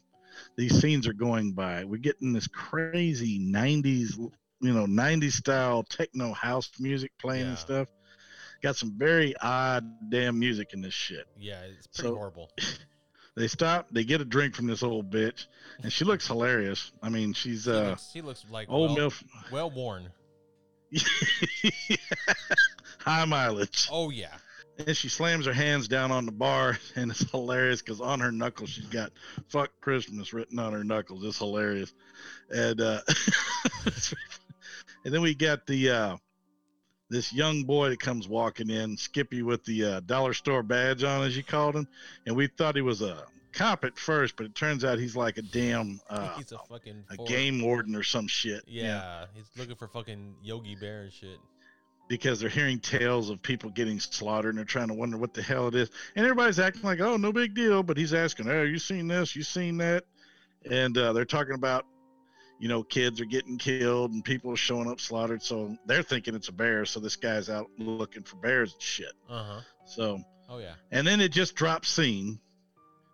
these 0.57 0.81
scenes 0.81 1.07
are 1.07 1.13
going 1.13 1.53
by. 1.53 1.85
We're 1.85 1.95
getting 1.97 2.33
this 2.33 2.47
crazy 2.47 3.39
'90s, 3.39 4.17
you 4.59 4.73
know, 4.73 4.85
'90s 4.85 5.31
style 5.33 5.83
techno 5.83 6.33
house 6.33 6.69
music 6.77 7.11
playing 7.17 7.43
Yeah. 7.43 7.49
and 7.51 7.57
stuff. 7.57 7.88
Got 8.62 8.75
some 8.75 8.94
very 8.98 9.36
odd 9.42 9.86
damn 10.10 10.38
music 10.38 10.74
in 10.74 10.82
this 10.82 10.94
shit. 10.94 11.25
Yeah, 11.38 11.62
it's 11.62 11.88
pretty 11.88 12.10
So- 12.10 12.16
horrible. 12.16 12.50
They 13.36 13.48
stop, 13.48 13.88
they 13.92 14.04
get 14.04 14.20
a 14.20 14.25
drink 14.25 14.54
from 14.54 14.68
this 14.68 14.84
old 14.84 15.10
bitch, 15.10 15.46
and 15.82 15.94
she 15.94 16.04
looks 16.04 16.28
hilarious. 16.28 16.92
I 17.01 17.08
mean, 17.08 17.32
she's 17.32 17.63
She, 17.63 17.72
uh 17.72 17.89
looks, 17.92 18.12
she 18.12 18.22
looks 18.22 18.44
like 18.51 18.68
old 18.70 18.98
well, 18.98 19.10
milf, 19.12 19.24
well 19.50 19.72
worn. 19.72 20.10
high 23.00 23.24
mileage. 23.25 23.88
Oh 23.92 24.10
yeah. 24.10 24.34
And 24.86 24.98
she 24.98 25.08
slams 25.08 25.46
her 25.46 25.54
hands 25.54 25.88
down 25.88 26.12
on 26.12 26.25
the 26.25 26.32
bar, 26.34 26.80
and 26.96 27.12
it's 27.12 27.30
hilarious 27.32 27.82
because 27.82 28.01
on 28.01 28.20
her 28.20 28.32
knuckles 28.32 28.72
she's 28.72 28.86
got 28.88 29.12
"fuck 29.48 29.70
Christmas" 29.80 30.34
written 30.34 30.60
on 30.60 30.74
her 30.74 30.84
knuckles. 30.84 31.24
It's 31.24 31.38
hilarious, 31.38 31.94
and 32.50 32.82
uh, 32.82 33.00
and 35.06 35.13
then 35.13 35.22
we 35.22 35.34
got 35.34 35.66
the 35.66 35.89
uh, 35.92 36.18
this 37.10 37.34
young 37.34 37.63
boy 37.63 37.89
that 37.89 38.00
comes 38.00 38.28
walking 38.28 38.70
in, 38.70 38.98
Skippy 38.98 39.42
with 39.42 39.63
the 39.66 39.84
uh, 39.86 40.00
dollar 40.01 40.34
store 40.34 40.63
badge 40.63 41.04
on, 41.04 41.25
as 41.25 41.36
you 41.36 41.44
called 41.44 41.75
him, 41.75 41.88
and 42.25 42.36
we 42.36 42.48
thought 42.48 42.75
he 42.75 42.82
was 42.82 43.01
a 43.01 43.24
cop 43.51 43.84
at 43.84 43.98
first, 43.98 44.36
but 44.36 44.46
it 44.46 44.54
turns 44.54 44.84
out 44.86 45.00
he's 45.00 45.16
like 45.16 45.38
a 45.38 45.42
damn 45.42 46.00
uh, 46.10 46.36
he's 46.38 46.51
a 46.51 46.60
fucking 46.70 47.04
a 47.10 47.18
game 47.24 47.62
warden 47.62 47.96
or 47.96 48.04
some 48.04 48.28
shit. 48.28 48.63
Yeah, 48.68 49.25
he's 49.34 49.50
looking 49.58 49.75
for 49.75 49.88
fucking 49.88 50.36
Yogi 50.44 50.75
Bear 50.75 51.01
and 51.01 51.12
shit. 51.13 51.39
because 52.08 52.39
they're 52.39 52.50
hearing 52.50 52.80
tales 52.80 53.30
of 53.30 53.42
people 53.42 53.70
getting 53.70 54.00
slaughtered 54.00 54.50
and 54.50 54.58
they're 54.58 54.66
trying 54.66 54.88
to 54.89 54.94
wonder 54.94 55.18
what 55.18 55.34
the 55.34 55.42
hell 55.42 55.68
it 55.68 55.75
is. 55.75 55.89
And 56.16 56.25
everybody's 56.25 56.60
acting 56.60 56.82
like, 56.84 57.00
oh, 57.00 57.18
no 57.18 57.32
big 57.32 57.54
deal. 57.56 57.84
But 57.84 57.98
he's 57.98 58.13
asking, 58.13 58.50
oh, 58.50 58.63
you 58.63 58.80
seen 58.80 59.08
this? 59.08 59.36
You 59.36 59.44
seen 59.44 59.78
that? 59.78 60.06
And 60.70 60.98
uh, 60.98 61.13
they're 61.13 61.25
talking 61.25 61.54
about, 61.56 61.86
you 62.60 62.68
know, 62.68 62.84
kids 62.84 63.22
are 63.22 63.25
getting 63.25 63.58
killed 63.58 64.12
and 64.12 64.24
people 64.24 64.51
are 64.51 64.58
showing 64.58 64.89
up 64.89 65.00
slaughtered. 65.00 65.42
So 65.42 65.75
they're 65.86 66.04
thinking 66.04 66.36
it's 66.36 66.50
a 66.50 66.54
bear. 66.54 66.86
So 66.86 67.00
this 67.00 67.16
guy's 67.16 67.50
out 67.50 67.68
looking 67.78 68.24
for 68.24 68.36
bears 68.38 68.74
and 68.74 68.82
shit. 68.82 69.13
Uh 69.30 69.44
huh. 69.44 69.62
So, 69.86 70.20
Oh 70.50 70.58
yeah. 70.60 70.74
and 70.92 71.06
then 71.08 71.22
it 71.22 71.32
just 71.32 71.56
drops 71.56 71.89
scene. 71.89 72.39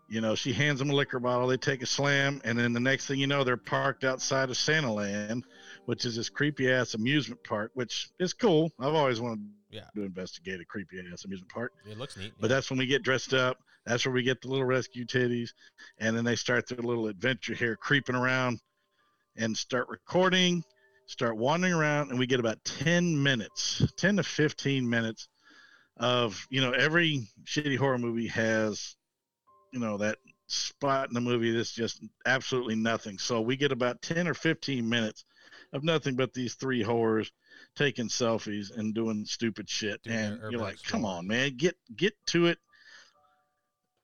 You 0.07 0.21
know, 0.21 0.35
she 0.35 0.53
hands 0.53 0.77
them 0.79 0.91
a 0.91 0.93
liquor 0.93 1.19
bottle. 1.19 1.47
They 1.47 1.57
take 1.57 1.81
a 1.81 1.85
slam. 1.87 2.39
And 2.45 2.57
then 2.57 2.73
the 2.73 2.79
next 2.79 3.07
thing 3.07 3.19
you 3.19 3.25
know, 3.27 3.43
they're 3.43 3.57
parked 3.57 4.03
outside 4.03 4.49
of 4.51 4.57
Santa 4.57 4.93
Land, 4.93 5.45
which 5.85 6.05
is 6.05 6.15
this 6.15 6.29
creepy 6.29 6.71
ass 6.71 6.93
amusement 6.93 7.43
park, 7.43 7.71
which 7.73 8.09
is 8.19 8.31
cool. 8.33 8.71
I've 8.79 8.93
always 8.93 9.19
wanted 9.19 9.49
Yeah. 9.71 9.85
to 9.95 10.03
investigate 10.03 10.61
a 10.61 10.65
creepy 10.65 10.97
ass 11.11 11.25
amusement 11.25 11.51
park. 11.51 11.73
It 11.89 11.97
looks 11.97 12.17
neat. 12.17 12.33
But 12.39 12.49
yeah. 12.49 12.55
that's 12.55 12.69
when 12.69 12.77
we 12.79 12.85
get 12.85 13.01
dressed 13.03 13.33
up. 13.33 13.57
That's 13.87 14.05
where 14.05 14.13
we 14.13 14.21
get 14.23 14.41
the 14.41 14.47
little 14.47 14.65
rescue 14.65 15.05
titties. 15.05 15.49
And 15.99 16.15
then 16.15 16.23
they 16.23 16.35
start 16.35 16.67
their 16.67 16.77
little 16.79 17.07
adventure 17.07 17.53
here, 17.55 17.75
creeping 17.75 18.15
around 18.15 18.59
and 19.37 19.57
start 19.57 19.87
recording, 19.89 20.63
start 21.07 21.37
wandering 21.37 21.73
around. 21.73 22.09
And 22.09 22.19
we 22.19 22.27
get 22.27 22.39
about 22.39 22.63
10 22.65 23.21
minutes, 23.21 23.83
10 23.97 24.17
to 24.17 24.23
15 24.23 24.89
minutes 24.89 25.27
of, 25.97 26.45
you 26.49 26.61
know, 26.61 26.71
every 26.71 27.27
shitty 27.45 27.77
horror 27.77 27.97
movie 27.97 28.27
has, 28.27 28.95
you 29.71 29.79
know, 29.79 29.97
that 29.97 30.17
spot 30.47 31.07
in 31.07 31.13
the 31.13 31.21
movie 31.21 31.51
that's 31.51 31.73
just 31.73 32.03
absolutely 32.25 32.75
nothing. 32.75 33.17
So 33.17 33.41
we 33.41 33.55
get 33.55 33.71
about 33.71 34.01
10 34.01 34.27
or 34.27 34.33
15 34.33 34.87
minutes 34.87 35.25
of 35.73 35.83
nothing 35.83 36.15
but 36.15 36.33
these 36.33 36.55
three 36.55 36.81
horrors 36.81 37.31
taking 37.75 38.07
selfies 38.07 38.75
and 38.75 38.93
doing 38.93 39.25
stupid 39.25 39.69
shit. 39.69 39.99
And 40.05 40.39
you're 40.49 40.61
like, 40.61 40.81
come 40.83 41.05
on, 41.05 41.27
man, 41.27 41.55
get 41.57 41.75
get 41.95 42.13
to 42.27 42.47
it. 42.47 42.57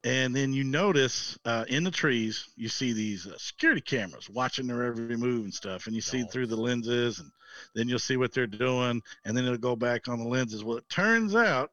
And 0.04 0.36
then 0.36 0.52
you 0.52 0.64
notice 0.64 1.38
uh, 1.46 1.66
in 1.68 1.84
the 1.84 1.92
trees, 1.92 2.50
you 2.56 2.70
see 2.70 2.92
these 2.92 3.28
uh, 3.28 3.38
security 3.38 3.82
cameras 3.82 4.30
watching 4.30 4.66
their 4.66 4.84
every 4.84 5.16
move 5.16 5.44
and 5.44 5.54
stuff, 5.54 5.86
and 5.86 5.96
you 5.96 6.02
see 6.02 6.24
through 6.24 6.48
the 6.48 6.56
lenses, 6.56 7.20
and 7.20 7.30
then 7.76 7.88
you'll 7.88 8.00
see 8.00 8.18
what 8.18 8.34
they're 8.34 8.48
doing, 8.48 9.02
and 9.26 9.38
then 9.38 9.46
it'll 9.46 9.58
go 9.58 9.76
back 9.76 10.08
on 10.08 10.18
the 10.18 10.28
lenses. 10.28 10.64
Well, 10.64 10.78
it 10.78 10.90
turns 10.90 11.36
out 11.36 11.70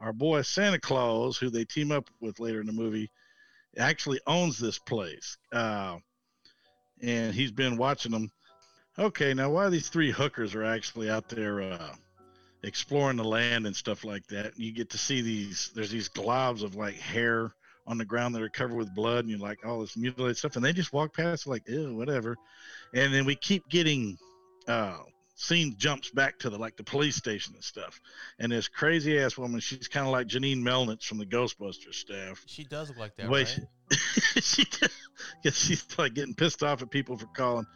our 0.00 0.12
boy 0.12 0.42
Santa 0.42 0.78
Claus, 0.78 1.38
who 1.38 1.48
they 1.48 1.64
team 1.64 1.92
up 1.92 2.10
with 2.20 2.40
later 2.40 2.60
in 2.60 2.66
the 2.66 2.72
movie, 2.72 3.10
actually 3.78 4.20
owns 4.26 4.58
this 4.58 4.78
place, 4.78 5.38
uh, 5.50 5.96
and 7.02 7.34
he's 7.34 7.52
been 7.52 7.78
watching 7.78 8.12
them. 8.12 8.30
Okay, 8.98 9.32
now 9.32 9.48
why 9.48 9.70
these 9.70 9.88
three 9.88 10.10
hookers 10.10 10.54
are 10.54 10.64
actually 10.64 11.08
out 11.08 11.30
there 11.30 11.62
uh, 11.62 11.94
exploring 12.66 13.16
the 13.16 13.24
land 13.24 13.66
and 13.66 13.74
stuff 13.74 14.04
like 14.04 14.26
that? 14.28 14.58
You 14.58 14.72
get 14.72 14.90
to 14.90 14.98
see 14.98 15.20
these. 15.20 15.70
There's 15.74 15.90
these 15.90 16.08
globs 16.08 16.62
of 16.62 16.74
like 16.74 16.96
hair 16.96 17.54
on 17.86 17.98
the 17.98 18.04
ground 18.04 18.34
that 18.34 18.42
are 18.42 18.48
covered 18.48 18.76
with 18.76 18.94
blood, 18.94 19.20
and 19.20 19.30
you're 19.30 19.38
like 19.38 19.64
all 19.64 19.80
this 19.80 19.96
mutilated 19.96 20.36
stuff, 20.36 20.56
and 20.56 20.64
they 20.64 20.72
just 20.72 20.92
walk 20.92 21.14
past 21.14 21.46
like, 21.46 21.68
ew, 21.68 21.94
whatever. 21.94 22.36
And 22.94 23.12
then 23.12 23.24
we 23.24 23.36
keep 23.36 23.68
getting 23.68 24.16
uh, 24.66 24.98
scene 25.34 25.74
jumps 25.76 26.10
back 26.10 26.38
to 26.38 26.50
the 26.50 26.58
like 26.58 26.76
the 26.76 26.84
police 26.84 27.16
station 27.16 27.54
and 27.54 27.64
stuff, 27.64 28.00
and 28.38 28.52
this 28.52 28.68
crazy 28.68 29.18
ass 29.18 29.36
woman, 29.36 29.60
she's 29.60 29.88
kind 29.88 30.06
of 30.06 30.12
like 30.12 30.26
Janine 30.26 30.62
Melnitz 30.62 31.04
from 31.04 31.18
the 31.18 31.26
Ghostbusters 31.26 31.94
staff. 31.94 32.42
She 32.46 32.64
does 32.64 32.88
look 32.88 32.98
like 32.98 33.16
that, 33.16 33.28
Wait, 33.28 33.58
right? 33.92 33.98
she 34.42 34.64
yeah, 35.44 35.50
she's 35.50 35.86
like 35.98 36.14
getting 36.14 36.34
pissed 36.34 36.62
off 36.62 36.82
at 36.82 36.90
people 36.90 37.18
for 37.18 37.26
calling 37.26 37.66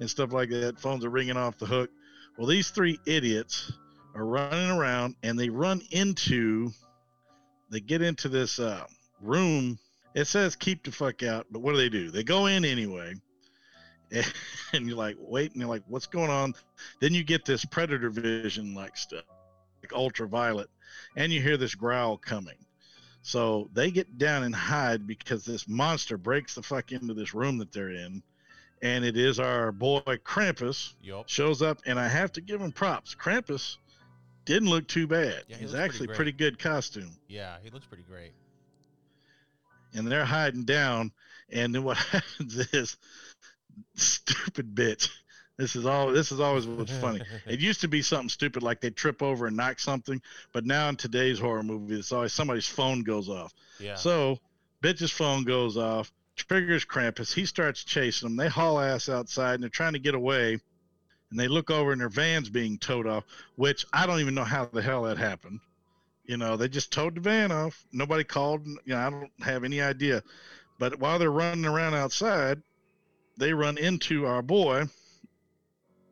and 0.00 0.10
stuff 0.10 0.32
like 0.32 0.50
that. 0.50 0.78
Phones 0.78 1.04
are 1.04 1.10
ringing 1.10 1.36
off 1.36 1.58
the 1.58 1.66
hook. 1.66 1.90
Well, 2.36 2.46
these 2.46 2.70
three 2.70 2.98
idiots 3.06 3.72
are 4.14 4.24
running 4.24 4.70
around 4.70 5.16
and 5.22 5.38
they 5.38 5.48
run 5.48 5.82
into, 5.90 6.70
they 7.70 7.80
get 7.80 8.02
into 8.02 8.28
this 8.28 8.58
uh, 8.58 8.84
room. 9.20 9.78
It 10.14 10.26
says 10.26 10.56
keep 10.56 10.84
the 10.84 10.92
fuck 10.92 11.22
out, 11.22 11.46
but 11.50 11.60
what 11.60 11.72
do 11.72 11.78
they 11.78 11.88
do? 11.88 12.10
They 12.10 12.22
go 12.22 12.46
in 12.46 12.64
anyway. 12.64 13.14
And 14.72 14.88
you're 14.88 14.96
like, 14.96 15.16
wait, 15.20 15.52
and 15.52 15.60
you're 15.60 15.70
like, 15.70 15.84
what's 15.86 16.06
going 16.06 16.30
on? 16.30 16.52
Then 17.00 17.14
you 17.14 17.22
get 17.22 17.44
this 17.44 17.64
predator 17.64 18.10
vision 18.10 18.74
like 18.74 18.96
stuff, 18.96 19.22
like 19.82 19.92
ultraviolet, 19.92 20.68
and 21.16 21.32
you 21.32 21.40
hear 21.40 21.56
this 21.56 21.76
growl 21.76 22.16
coming. 22.16 22.56
So 23.22 23.70
they 23.72 23.92
get 23.92 24.18
down 24.18 24.42
and 24.42 24.54
hide 24.54 25.06
because 25.06 25.44
this 25.44 25.68
monster 25.68 26.18
breaks 26.18 26.56
the 26.56 26.62
fuck 26.62 26.90
into 26.90 27.14
this 27.14 27.34
room 27.34 27.56
that 27.58 27.72
they're 27.72 27.90
in. 27.90 28.20
And 28.82 29.04
it 29.04 29.16
is 29.16 29.38
our 29.38 29.70
boy 29.70 30.00
Krampus 30.24 30.94
Yup. 31.02 31.28
shows 31.28 31.62
up, 31.62 31.78
and 31.86 31.98
I 31.98 32.08
have 32.08 32.32
to 32.32 32.40
give 32.40 32.60
him 32.60 32.72
props. 32.72 33.14
Krampus 33.14 33.76
didn't 34.44 34.68
look 34.68 34.86
too 34.86 35.06
bad. 35.06 35.44
Yeah, 35.48 35.56
he 35.56 35.62
He's 35.62 35.72
looks 35.72 35.72
pretty 35.72 35.84
actually 35.84 36.06
pretty 36.08 36.32
good 36.32 36.58
costume. 36.58 37.10
Yeah, 37.28 37.56
he 37.62 37.70
looks 37.70 37.86
pretty 37.86 38.04
great. 38.04 38.32
And 39.94 40.06
they're 40.06 40.24
hiding 40.24 40.64
down, 40.64 41.12
and 41.50 41.74
then 41.74 41.84
what 41.84 41.96
happens 42.12 42.56
is 42.72 42.96
stupid 43.94 44.74
bitch. 44.74 45.10
This 45.56 45.76
is 45.76 45.86
all 45.86 46.10
this 46.10 46.32
is 46.32 46.40
always 46.40 46.66
what's 46.66 46.96
funny. 46.96 47.20
It 47.46 47.60
used 47.60 47.82
to 47.82 47.88
be 47.88 48.02
something 48.02 48.28
stupid 48.28 48.62
like 48.62 48.80
they 48.80 48.90
trip 48.90 49.22
over 49.22 49.46
and 49.46 49.56
knock 49.56 49.78
something, 49.78 50.20
but 50.52 50.66
now 50.66 50.88
in 50.88 50.96
today's 50.96 51.38
horror 51.38 51.62
movie, 51.62 51.98
it's 51.98 52.10
always 52.10 52.32
somebody's 52.32 52.66
phone 52.66 53.02
goes 53.02 53.28
off. 53.28 53.52
Yeah. 53.78 53.94
So, 53.94 54.38
bitch's 54.82 55.12
phone 55.12 55.44
goes 55.44 55.76
off, 55.76 56.10
triggers 56.36 56.84
Krampus. 56.84 57.32
He 57.32 57.46
starts 57.46 57.84
chasing 57.84 58.28
them. 58.28 58.36
They 58.36 58.48
haul 58.48 58.80
ass 58.80 59.08
outside 59.08 59.54
and 59.54 59.62
they're 59.62 59.70
trying 59.70 59.92
to 59.92 60.00
get 60.00 60.14
away. 60.14 60.58
And 61.30 61.40
they 61.40 61.48
look 61.48 61.70
over 61.70 61.92
and 61.92 62.00
their 62.00 62.08
van's 62.08 62.48
being 62.48 62.78
towed 62.78 63.06
off, 63.06 63.24
which 63.56 63.86
I 63.92 64.06
don't 64.06 64.20
even 64.20 64.34
know 64.34 64.44
how 64.44 64.66
the 64.66 64.82
hell 64.82 65.02
that 65.04 65.18
happened. 65.18 65.60
You 66.24 66.36
know, 66.36 66.56
they 66.56 66.68
just 66.68 66.92
towed 66.92 67.16
the 67.16 67.20
van 67.20 67.52
off. 67.52 67.84
Nobody 67.92 68.24
called. 68.24 68.66
You 68.66 68.94
know, 68.94 68.98
I 68.98 69.10
don't 69.10 69.32
have 69.40 69.64
any 69.64 69.80
idea. 69.80 70.22
But 70.78 70.98
while 70.98 71.18
they're 71.18 71.30
running 71.30 71.66
around 71.66 71.94
outside, 71.94 72.62
they 73.36 73.52
run 73.52 73.78
into 73.78 74.26
our 74.26 74.42
boy, 74.42 74.84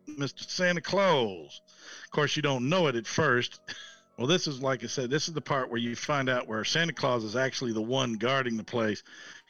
Mr. 0.08 0.48
Santa 0.48 0.80
Claus. 0.80 1.60
Of 2.04 2.10
course, 2.10 2.36
you 2.36 2.42
don't 2.42 2.68
know 2.68 2.86
it 2.88 2.96
at 2.96 3.06
first. 3.06 3.60
Well, 4.18 4.26
this 4.26 4.46
is 4.46 4.60
like 4.60 4.84
I 4.84 4.88
said, 4.88 5.08
this 5.08 5.26
is 5.26 5.34
the 5.34 5.40
part 5.40 5.70
where 5.70 5.80
you 5.80 5.96
find 5.96 6.28
out 6.28 6.46
where 6.46 6.62
Santa 6.64 6.92
Claus 6.92 7.24
is 7.24 7.34
actually 7.34 7.72
the 7.72 7.80
one 7.80 8.12
guarding 8.12 8.58
the 8.58 8.62
place. 8.62 9.02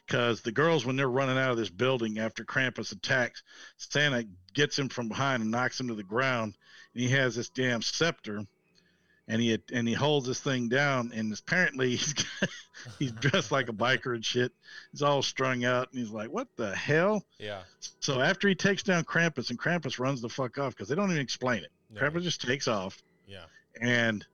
Because 0.05 0.41
the 0.41 0.51
girls, 0.51 0.85
when 0.85 0.95
they're 0.95 1.09
running 1.09 1.37
out 1.37 1.51
of 1.51 1.57
this 1.57 1.69
building 1.69 2.19
after 2.19 2.43
Krampus 2.43 2.91
attacks, 2.91 3.41
Santa 3.77 4.25
gets 4.53 4.77
him 4.77 4.89
from 4.89 5.07
behind 5.07 5.41
and 5.41 5.51
knocks 5.51 5.79
him 5.79 5.87
to 5.87 5.95
the 5.95 6.03
ground. 6.03 6.55
And 6.93 7.03
he 7.03 7.09
has 7.09 7.35
this 7.35 7.49
damn 7.49 7.81
scepter. 7.81 8.45
and 9.29 9.41
he 9.41 9.57
and 9.73 9.87
he 9.87 9.93
holds 9.93 10.27
this 10.27 10.41
thing 10.41 10.67
down, 10.67 11.11
and 11.15 11.33
apparently 11.39 11.89
he's 11.95 12.11
got, 12.13 12.49
he's 12.99 13.13
dressed 13.13 13.51
like 13.53 13.69
a 13.69 13.73
biker 13.73 14.13
and 14.13 14.25
shit. 14.25 14.51
He's 14.91 15.01
all 15.01 15.23
strung 15.23 15.63
out, 15.63 15.87
and 15.91 15.99
he's 15.99 16.11
like, 16.11 16.29
"What 16.29 16.49
the 16.57 16.75
hell?" 16.75 17.23
Yeah. 17.39 17.61
So 18.01 18.19
after 18.19 18.49
he 18.49 18.55
takes 18.55 18.83
down 18.83 19.05
Krampus, 19.05 19.49
and 19.49 19.57
Krampus 19.57 19.97
runs 19.97 20.21
the 20.21 20.27
fuck 20.29 20.57
off 20.57 20.75
because 20.75 20.89
they 20.89 20.95
don't 20.95 21.09
even 21.09 21.21
explain 21.21 21.63
it. 21.63 21.71
No. 21.89 22.01
Krampus 22.01 22.23
just 22.23 22.41
takes 22.41 22.67
off, 22.67 23.01
Yeah. 23.25 23.45
and 23.79 24.25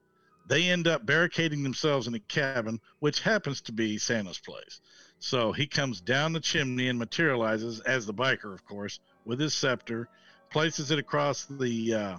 they 0.48 0.68
end 0.70 0.88
up 0.88 1.06
barricading 1.06 1.62
themselves 1.62 2.08
in 2.08 2.16
a 2.16 2.20
cabin, 2.22 2.80
which 2.98 3.20
happens 3.22 3.62
to 3.62 3.72
be 3.72 4.00
Santa's 4.00 4.40
place. 4.40 4.82
So 5.20 5.52
he 5.52 5.68
comes 5.68 6.02
down 6.02 6.34
the 6.34 6.40
chimney 6.40 6.88
and 6.88 6.98
materializes 6.98 7.82
as 7.82 8.06
the 8.06 8.14
biker, 8.14 8.54
of 8.54 8.64
course, 8.66 9.00
with 9.26 9.40
his 9.40 9.54
scepter, 9.54 10.08
places 10.50 10.92
it 10.92 11.00
across 11.00 11.46
the 11.46 11.94
uh, 11.94 12.18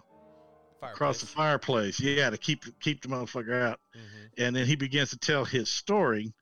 across 0.83 1.21
the 1.21 1.27
fireplace. 1.27 1.99
Yeah, 1.99 2.31
to 2.31 2.39
keep 2.39 2.65
keep 2.81 3.03
the 3.03 3.09
motherfucker 3.09 3.63
out. 3.63 3.81
hmm 3.95 4.27
And 4.39 4.55
then 4.55 4.67
he 4.67 4.77
begins 4.77 5.11
to 5.11 5.19
tell 5.19 5.45
his 5.45 5.71
story. 5.71 6.33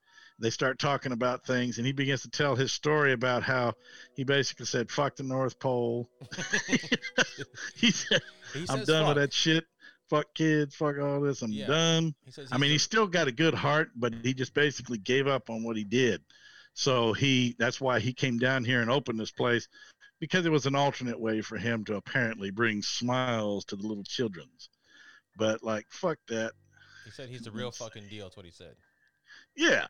They 0.41 0.51
start 0.51 0.79
talking 0.79 1.11
about 1.13 1.45
things, 1.45 1.79
and 1.79 1.87
he 1.87 1.93
begins 1.93 2.23
to 2.23 2.31
tell 2.31 2.55
his 2.55 2.73
story 2.73 3.13
about 3.13 3.43
how 3.43 3.75
he 4.15 4.25
basically 4.25 4.67
said, 4.67 4.91
"Fuck 4.91 5.17
the 5.17 5.25
North 5.25 5.59
Pole." 5.59 6.09
he 7.75 7.91
said, 7.91 8.21
He 8.55 8.65
I'm 8.69 8.85
done 8.85 9.05
fuck. 9.05 9.09
with 9.09 9.17
that 9.17 9.33
shit. 9.33 9.65
Fuck 10.09 10.33
kids, 10.35 10.75
fuck 10.75 10.99
all 10.99 11.21
this. 11.21 11.43
I'm 11.43 11.51
Yeah. 11.51 11.67
done. 11.67 12.15
He 12.25 12.31
says 12.31 12.49
I 12.51 12.57
mean, 12.59 12.71
he's 12.71 12.83
still 12.83 13.07
got 13.07 13.29
a 13.29 13.33
good 13.33 13.53
heart, 13.53 13.91
but 13.95 14.15
he 14.23 14.33
just 14.33 14.55
basically 14.55 14.99
gave 14.99 15.27
up 15.27 15.51
on 15.51 15.65
what 15.65 15.77
he 15.77 15.85
did. 15.85 16.23
So 16.79 17.13
he 17.13 17.57
that's 17.59 17.81
why 17.81 17.99
he 17.99 18.13
came 18.13 18.39
down 18.39 18.63
here 18.65 18.81
and 18.81 18.89
opened 18.89 19.19
this 19.19 19.33
place 19.33 19.67
because 20.21 20.47
it 20.47 20.53
was 20.53 20.65
an 20.67 20.77
alternate 20.77 21.19
way 21.19 21.41
for 21.41 21.59
him 21.59 21.85
to 21.87 21.97
apparently 21.97 22.53
bring 22.53 22.83
smiles 22.83 23.65
to 23.65 23.75
the 23.75 23.85
little 23.85 24.05
children's. 24.05 24.69
But 25.37 25.65
like 25.65 25.87
fuck 25.91 26.19
that. 26.29 26.53
he 27.05 27.11
said 27.11 27.31
he's 27.31 27.43
the 27.43 27.51
real 27.51 27.73
fucking 27.73 28.07
deal. 28.09 28.27
That's 28.27 28.37
what 28.37 28.47
he 28.47 28.53
said. 28.53 28.77
Yeah. 29.57 29.89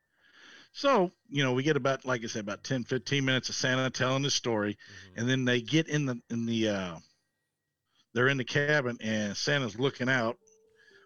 So, 0.72 1.12
you 1.28 1.44
know, 1.44 1.52
we 1.52 1.62
get 1.62 1.76
about 1.76 2.06
like 2.06 2.24
I 2.24 2.26
said 2.26 2.40
about 2.40 2.64
10 2.64 2.84
15 2.84 3.22
minutes 3.22 3.50
of 3.50 3.54
Santa 3.54 3.90
telling 3.90 4.24
his 4.24 4.32
story 4.34 4.78
Mhm. 4.78 5.20
and 5.20 5.28
then 5.28 5.44
they 5.44 5.60
get 5.60 5.88
in 5.88 6.06
the 6.06 6.18
in 6.30 6.46
the 6.46 6.68
uh 6.70 6.96
they're 8.14 8.28
in 8.28 8.38
the 8.38 8.44
cabin 8.44 8.96
and 9.02 9.36
Santa's 9.36 9.78
looking 9.78 10.08
out. 10.08 10.38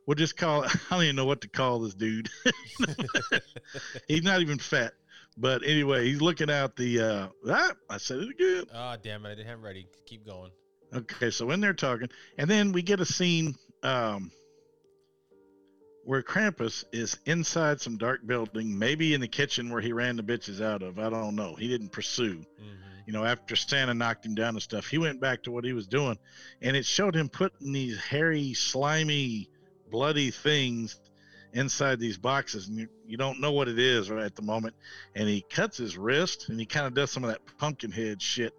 We'll 0.07 0.15
just 0.15 0.37
call 0.37 0.63
I 0.65 0.71
don't 0.91 1.03
even 1.03 1.17
know 1.17 1.25
what 1.27 1.41
to 1.41 1.49
call 1.49 1.81
this 1.81 1.95
dude. 1.95 2.29
he's 4.07 4.23
not 4.23 4.43
even 4.43 4.59
fat. 4.59 4.93
But 5.37 5.63
anyway, 5.65 6.07
he's 6.07 6.21
looking 6.21 6.51
out 6.51 6.77
the 6.77 7.01
uh 7.01 7.29
ah, 7.49 7.73
I 7.89 7.97
said 7.99 8.19
it 8.19 8.31
again. 8.31 8.65
Ah, 8.75 8.97
damn 9.03 9.25
it! 9.25 9.31
I 9.31 9.35
didn't 9.35 9.49
have 9.49 9.59
it 9.59 9.63
ready. 9.63 9.87
Keep 10.07 10.27
going. 10.27 10.51
Okay, 10.95 11.31
so 11.31 11.51
in 11.51 11.61
there 11.61 11.73
talking, 11.73 12.09
and 12.37 12.51
then 12.51 12.73
we 12.73 12.83
get 12.83 13.01
a 13.01 13.07
scene 13.07 13.55
um 13.83 14.31
where 16.05 16.23
Krampus 16.23 16.85
is 16.93 17.17
inside 17.27 17.81
some 17.81 17.97
dark 17.97 18.27
building, 18.27 18.77
maybe 18.79 19.15
in 19.15 19.21
the 19.21 19.29
kitchen 19.29 19.71
where 19.71 19.81
he 19.81 19.93
ran 19.93 20.17
the 20.17 20.23
bitches 20.23 20.61
out 20.61 20.83
of. 20.83 20.99
I 20.99 21.09
don't 21.09 21.37
know. 21.37 21.55
He 21.55 21.69
didn't 21.69 21.93
pursue. 21.93 22.45
hmm 22.59 22.83
you 23.07 23.13
know, 23.13 23.25
after 23.25 23.57
Santa 23.57 23.95
knocked 23.95 24.25
him 24.25 24.37
down 24.37 24.51
and 24.51 24.63
stuff, 24.63 24.87
he 24.87 24.97
went 24.97 25.21
back 25.21 25.43
to 25.43 25.51
what 25.51 25.65
he 25.65 25.73
was 25.73 25.89
doing, 25.89 26.17
and 26.61 26.77
it 26.77 26.85
showed 26.87 27.17
him 27.17 27.29
putting 27.29 27.73
these 27.73 27.99
hairy, 27.99 28.55
slimy, 28.55 29.49
bloody 29.91 30.31
things 30.31 31.01
inside 31.53 31.99
these 32.01 32.17
boxes, 32.17 32.69
and 32.69 32.79
you, 32.79 32.89
you 33.07 33.17
don't 33.17 33.41
know 33.41 33.53
what 33.53 33.69
it 33.69 33.79
is 33.79 34.11
right 34.11 34.25
at 34.25 34.35
the 34.37 34.43
moment. 34.43 34.75
And 35.15 35.29
he 35.29 35.43
cuts 35.43 35.77
his 35.77 35.97
wrist, 35.99 36.49
and 36.49 36.59
he 36.59 36.67
kind 36.67 36.87
of 36.87 36.95
does 36.95 37.11
some 37.11 37.25
of 37.25 37.31
that 37.31 37.41
pumpkin 37.59 37.91
head 37.93 38.21
shit, 38.23 38.55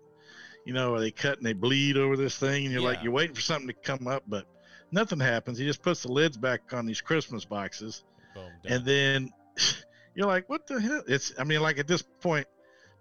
you 0.66 0.74
know, 0.74 0.92
where 0.92 1.00
they 1.02 1.12
cut 1.12 1.38
and 1.38 1.46
they 1.46 1.54
bleed 1.54 1.98
over 1.98 2.16
this 2.16 2.38
thing, 2.38 2.66
and 2.66 2.74
you're 2.74 2.82
like, 2.84 3.04
you're 3.04 3.12
waiting 3.12 3.36
for 3.36 3.42
something 3.42 3.68
to 3.68 3.74
come 3.74 4.08
up, 4.08 4.24
but 4.28 4.46
nothing 4.92 5.20
happens. 5.20 5.58
He 5.58 5.66
just 5.66 5.82
puts 5.82 6.04
the 6.04 6.12
lids 6.12 6.38
back 6.38 6.72
on 6.74 6.86
these 6.86 7.02
Christmas 7.02 7.46
boxes, 7.46 8.04
Boom. 8.36 8.50
and 8.66 8.86
then 8.86 9.32
you're 10.16 10.28
like, 10.28 10.48
what 10.50 10.68
the 10.68 10.80
hell? 10.80 11.02
It's, 11.08 11.34
I 11.40 11.44
mean, 11.44 11.62
like 11.62 11.80
at 11.80 11.88
this 11.88 12.02
point, 12.02 12.48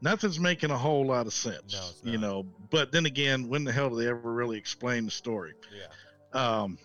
nothing's 0.00 0.40
making 0.40 0.70
a 0.70 0.78
whole 0.78 1.06
lot 1.06 1.26
of 1.26 1.32
sense, 1.34 2.00
No, 2.04 2.10
you 2.10 2.18
know. 2.18 2.46
But 2.70 2.92
then 2.92 3.04
again, 3.06 3.48
when 3.48 3.64
the 3.64 3.72
hell 3.72 3.90
do 3.90 3.96
they 3.96 4.08
ever 4.08 4.32
really 4.32 4.56
explain 4.58 5.04
the 5.04 5.10
story? 5.10 5.52
yeah. 5.76 5.86
Um, 6.62 6.78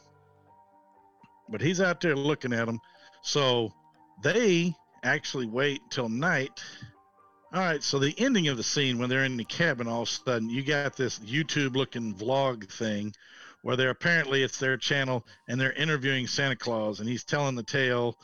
but 1.49 1.61
he's 1.61 1.79
out 1.79 2.01
there 2.01 2.13
looking 2.15 2.51
at 2.51 2.65
them, 2.65 2.79
so 3.27 3.73
they 4.23 4.73
actually 5.03 5.47
wait 5.47 5.81
till 5.89 6.07
night. 6.07 6.63
All 7.53 7.59
right, 7.59 7.83
so 7.83 7.99
the 7.99 8.15
ending 8.17 8.47
of 8.47 8.55
the 8.55 8.63
scene 8.63 8.99
when 8.99 9.09
they're 9.09 9.25
in 9.25 9.35
the 9.35 9.43
cabin, 9.43 9.85
all 9.85 10.03
of 10.03 10.07
a 10.07 10.11
sudden 10.11 10.49
you 10.49 10.63
got 10.63 10.95
this 10.95 11.19
YouTube-looking 11.19 12.15
vlog 12.15 12.69
thing 12.71 13.13
where 13.63 13.75
they're 13.75 13.89
apparently 13.89 14.43
it's 14.43 14.59
their 14.59 14.77
channel 14.77 15.25
and 15.49 15.59
they're 15.59 15.73
interviewing 15.73 16.25
Santa 16.25 16.55
Claus 16.55 17.01
and 17.01 17.09
he's 17.09 17.25
telling 17.25 17.55
the 17.55 17.63
tale. 17.63 18.17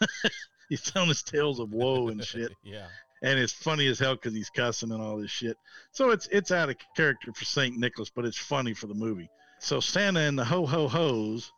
he's 0.68 0.82
telling 0.82 1.08
his 1.08 1.22
tales 1.22 1.60
of 1.60 1.72
woe 1.72 2.08
and 2.08 2.24
shit 2.24 2.52
yeah. 2.64 2.86
and 3.22 3.38
it's 3.38 3.52
funny 3.52 3.86
as 3.86 4.00
hell 4.00 4.16
because 4.16 4.34
he's 4.34 4.50
cussing 4.50 4.90
and 4.90 5.00
all 5.00 5.18
this 5.18 5.30
shit. 5.30 5.56
So 5.92 6.10
it's 6.10 6.28
it's 6.32 6.50
out 6.50 6.68
of 6.68 6.76
character 6.96 7.32
for 7.32 7.44
Saint 7.44 7.76
Nicholas, 7.76 8.10
but 8.10 8.24
it's 8.24 8.38
funny 8.38 8.74
for 8.74 8.88
the 8.88 8.94
movie. 8.94 9.30
So 9.60 9.78
Santa 9.78 10.20
and 10.20 10.36
the 10.36 10.44
ho 10.44 10.66
ho 10.66 10.88
ho's, 10.88 11.52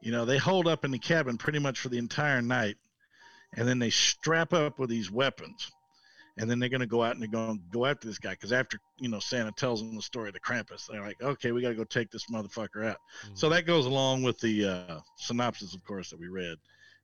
you 0.00 0.12
know, 0.12 0.24
they 0.24 0.38
hold 0.38 0.68
up 0.68 0.84
in 0.84 0.90
the 0.90 0.98
cabin 0.98 1.36
pretty 1.38 1.58
much 1.58 1.78
for 1.80 1.88
the 1.88 1.98
entire 1.98 2.42
night, 2.42 2.76
and 3.56 3.66
then 3.66 3.78
they 3.78 3.90
strap 3.90 4.52
up 4.52 4.78
with 4.78 4.90
these 4.90 5.10
weapons, 5.10 5.70
and 6.38 6.50
then 6.50 6.58
they're 6.58 6.68
gonna 6.68 6.86
go 6.86 7.02
out 7.02 7.12
and 7.12 7.22
they're 7.22 7.28
gonna 7.28 7.58
go 7.70 7.86
after 7.86 8.06
this 8.06 8.18
guy 8.18 8.30
because 8.30 8.52
after 8.52 8.78
you 8.98 9.08
know 9.08 9.20
Santa 9.20 9.52
tells 9.52 9.80
them 9.80 9.96
the 9.96 10.02
story 10.02 10.28
of 10.28 10.34
the 10.34 10.40
Krampus, 10.40 10.86
they're 10.86 11.00
like, 11.02 11.20
okay, 11.22 11.52
we 11.52 11.62
gotta 11.62 11.74
go 11.74 11.84
take 11.84 12.10
this 12.10 12.26
motherfucker 12.30 12.86
out. 12.86 12.98
So 13.34 13.48
Mhm. 13.48 13.50
that 13.52 13.66
goes 13.66 13.86
along 13.86 14.22
with 14.22 14.38
the 14.40 14.64
uh, 14.66 15.00
synopsis, 15.16 15.74
of 15.74 15.82
course, 15.84 16.10
that 16.10 16.18
we 16.20 16.28
read. 16.28 16.56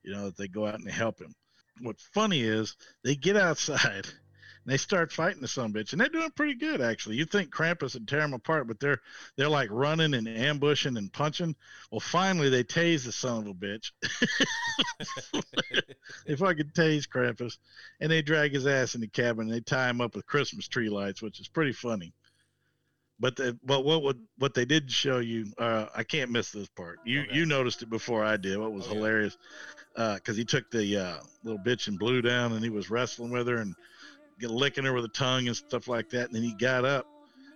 You 0.03 0.11
know, 0.13 0.25
that 0.25 0.37
they 0.37 0.47
go 0.49 0.67
out 0.67 0.75
and 0.75 0.85
they 0.85 0.91
help 0.91 1.19
him. 1.19 1.33
What's 1.81 2.03
funny 2.13 2.41
is 2.41 2.75
they 3.03 3.15
get 3.15 3.35
outside 3.37 4.05
they 4.65 4.77
start 4.77 5.11
fighting 5.11 5.41
the 5.41 5.47
son 5.47 5.65
of 5.65 5.75
a 5.75 5.79
bitch, 5.79 5.91
and 5.91 5.99
they're 6.01 6.09
doing 6.09 6.31
pretty 6.31 6.55
good 6.55 6.81
actually. 6.81 7.15
You 7.17 7.25
think 7.25 7.49
Krampus 7.53 7.93
would 7.95 8.07
tear 8.07 8.21
them 8.21 8.33
apart, 8.33 8.67
but 8.67 8.79
they're 8.79 9.01
they're 9.35 9.49
like 9.49 9.69
running 9.71 10.13
and 10.13 10.27
ambushing 10.27 10.97
and 10.97 11.11
punching. 11.11 11.55
Well, 11.91 11.99
finally 11.99 12.49
they 12.49 12.63
tase 12.63 13.03
the 13.05 13.11
son 13.11 13.41
of 13.41 13.47
a 13.47 13.53
bitch. 13.53 13.91
they 16.25 16.35
fucking 16.35 16.71
tase 16.75 17.07
Krampus, 17.07 17.57
and 17.99 18.11
they 18.11 18.21
drag 18.21 18.53
his 18.53 18.67
ass 18.67 18.95
in 18.95 19.01
the 19.01 19.07
cabin. 19.07 19.47
and 19.47 19.53
They 19.53 19.61
tie 19.61 19.89
him 19.89 20.01
up 20.01 20.15
with 20.15 20.25
Christmas 20.25 20.67
tree 20.67 20.89
lights, 20.89 21.21
which 21.21 21.39
is 21.39 21.47
pretty 21.47 21.73
funny. 21.73 22.13
But 23.19 23.35
the, 23.35 23.57
but 23.63 23.85
what 23.85 24.03
would 24.03 24.19
what 24.37 24.53
they 24.53 24.65
did 24.65 24.91
show 24.91 25.19
you? 25.19 25.45
Uh, 25.57 25.85
I 25.95 26.03
can't 26.03 26.31
miss 26.31 26.51
this 26.51 26.67
part. 26.69 26.99
You 27.05 27.21
Okay. 27.21 27.35
you 27.35 27.45
noticed 27.45 27.81
it 27.81 27.89
before 27.89 28.23
I 28.23 28.37
did. 28.37 28.57
What 28.57 28.73
was 28.73 28.85
Oh, 28.87 28.93
hilarious? 28.95 29.37
Because 29.95 30.35
he 30.35 30.43
took 30.43 30.69
the 30.71 30.97
uh, 30.97 31.17
little 31.43 31.59
bitch 31.63 31.87
in 31.87 31.97
blue 31.97 32.21
down, 32.21 32.53
and 32.53 32.63
he 32.63 32.69
was 32.71 32.89
wrestling 32.89 33.31
with 33.31 33.47
her 33.47 33.57
and 33.57 33.75
licking 34.41 34.85
her 34.85 34.93
with 34.93 35.05
a 35.05 35.09
tongue 35.09 35.47
and 35.47 35.55
stuff 35.55 35.87
like 35.87 36.09
that. 36.09 36.27
And 36.27 36.35
then 36.35 36.43
he 36.43 36.53
got 36.53 36.85
up, 36.85 37.07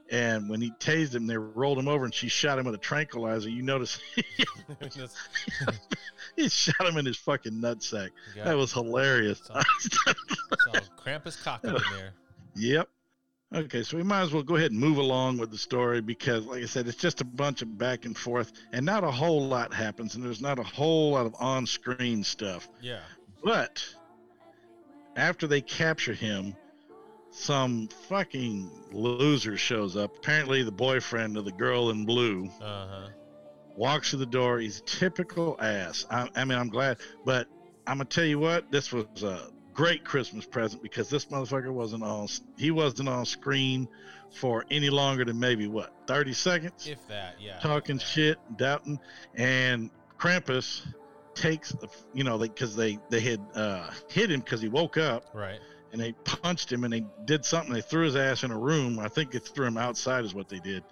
and 0.09 0.49
when 0.49 0.61
he 0.61 0.71
tased 0.79 1.15
him, 1.15 1.27
they 1.27 1.37
rolled 1.37 1.77
him 1.79 1.87
over, 1.87 2.05
and 2.05 2.13
she 2.13 2.27
shot 2.29 2.59
him 2.59 2.65
with 2.65 2.75
a 2.75 2.79
tranquilizer. 2.79 3.49
You 3.49 3.61
notice 3.63 3.99
he 6.35 6.49
shot 6.49 6.87
him 6.87 6.97
in 6.97 7.05
his 7.05 7.17
fucking 7.17 7.53
nutsack. 7.53 8.09
yeah. 8.35 8.45
That 8.45 8.57
was 8.57 8.71
hilarious. 8.71 9.41
So- 9.45 9.61
so 10.71 10.79
Krampus 10.97 11.41
cock 11.43 11.63
up 11.65 11.75
in 11.75 11.81
there. 11.97 12.11
Yep. 12.55 12.89
Okay, 13.55 13.81
so 13.83 13.95
we 13.95 14.03
might 14.03 14.21
as 14.23 14.33
well 14.33 14.43
go 14.43 14.55
ahead 14.57 14.71
and 14.71 14.79
move 14.79 14.97
along 14.97 15.37
with 15.37 15.51
the 15.51 15.57
story 15.57 16.01
because, 16.01 16.45
like 16.45 16.63
I 16.63 16.65
said, 16.65 16.85
it's 16.87 16.97
just 16.97 17.21
a 17.21 17.25
bunch 17.25 17.61
of 17.61 17.77
back 17.77 18.03
and 18.03 18.17
forth, 18.17 18.51
and 18.73 18.85
not 18.85 19.05
a 19.05 19.11
whole 19.11 19.47
lot 19.47 19.73
happens, 19.73 20.15
and 20.15 20.23
there's 20.23 20.41
not 20.41 20.59
a 20.59 20.63
whole 20.63 21.11
lot 21.11 21.25
of 21.25 21.33
on 21.39 21.65
screen 21.65 22.23
stuff. 22.25 22.67
Yeah. 22.81 22.99
But 23.45 23.85
after 25.15 25.47
they 25.47 25.61
capture 25.61 26.13
him, 26.13 26.55
some 27.37 27.87
fucking 28.09 28.69
loser 28.91 29.57
shows 29.57 29.95
up. 29.95 30.15
Apparently, 30.17 30.63
the 30.63 30.71
boyfriend 30.71 31.37
of 31.37 31.45
the 31.45 31.51
girl 31.51 31.89
in 31.91 32.05
blue 32.05 32.49
Uh 32.61 32.87
huh. 32.87 33.07
walks 33.75 34.09
through 34.09 34.19
the 34.19 34.25
door. 34.25 34.59
He's 34.59 34.79
a 34.79 34.83
typical 34.83 35.55
ass. 35.59 36.05
I, 36.09 36.29
I 36.35 36.45
mean, 36.45 36.57
I'm 36.57 36.69
glad, 36.69 36.97
but 37.25 37.47
I'm 37.85 37.97
gonna 37.97 38.05
tell 38.05 38.25
you 38.25 38.39
what, 38.39 38.71
this 38.71 38.91
was 38.91 39.23
a 39.23 39.49
great 39.73 40.03
Christmas 40.03 40.45
present 40.45 40.81
because 40.81 41.09
this 41.09 41.25
motherfucker 41.25 41.71
wasn't 41.71 42.03
on. 42.03 42.27
He 42.57 42.71
wasn't 42.71 43.07
on 43.09 43.25
screen 43.25 43.87
for 44.31 44.65
any 44.71 44.89
longer 44.89 45.23
than 45.23 45.39
maybe 45.39 45.67
what 45.67 45.93
30 46.07 46.33
seconds, 46.33 46.87
If 46.87 47.07
that, 47.07 47.35
yeah. 47.39 47.59
talking 47.59 47.97
shit, 47.99 48.37
doubting, 48.57 48.99
and 49.35 49.89
Krampus 50.19 50.85
takes, 51.33 51.69
the- 51.71 51.87
you 52.13 52.23
know, 52.23 52.37
because 52.39 52.75
they 52.75 52.97
they 53.09 53.19
had 53.19 53.39
uh, 53.53 53.89
hit 54.09 54.31
him 54.31 54.39
because 54.41 54.59
he 54.61 54.67
woke 54.69 54.97
up 54.97 55.25
Right. 55.35 55.59
And 55.91 56.01
they 56.01 56.13
punched 56.23 56.71
him 56.71 56.83
and 56.83 56.93
they 56.93 57.05
did 57.25 57.45
something. 57.45 57.73
They 57.73 57.81
threw 57.81 58.05
his 58.05 58.15
ass 58.15 58.43
in 58.43 58.51
a 58.51 58.57
room. 58.57 58.99
I 58.99 59.07
think 59.07 59.31
they 59.31 59.39
threw 59.39 59.65
him 59.65 59.77
outside, 59.77 60.25
is 60.25 60.33
what 60.33 60.49
they 60.49 60.59
did. 60.59 60.83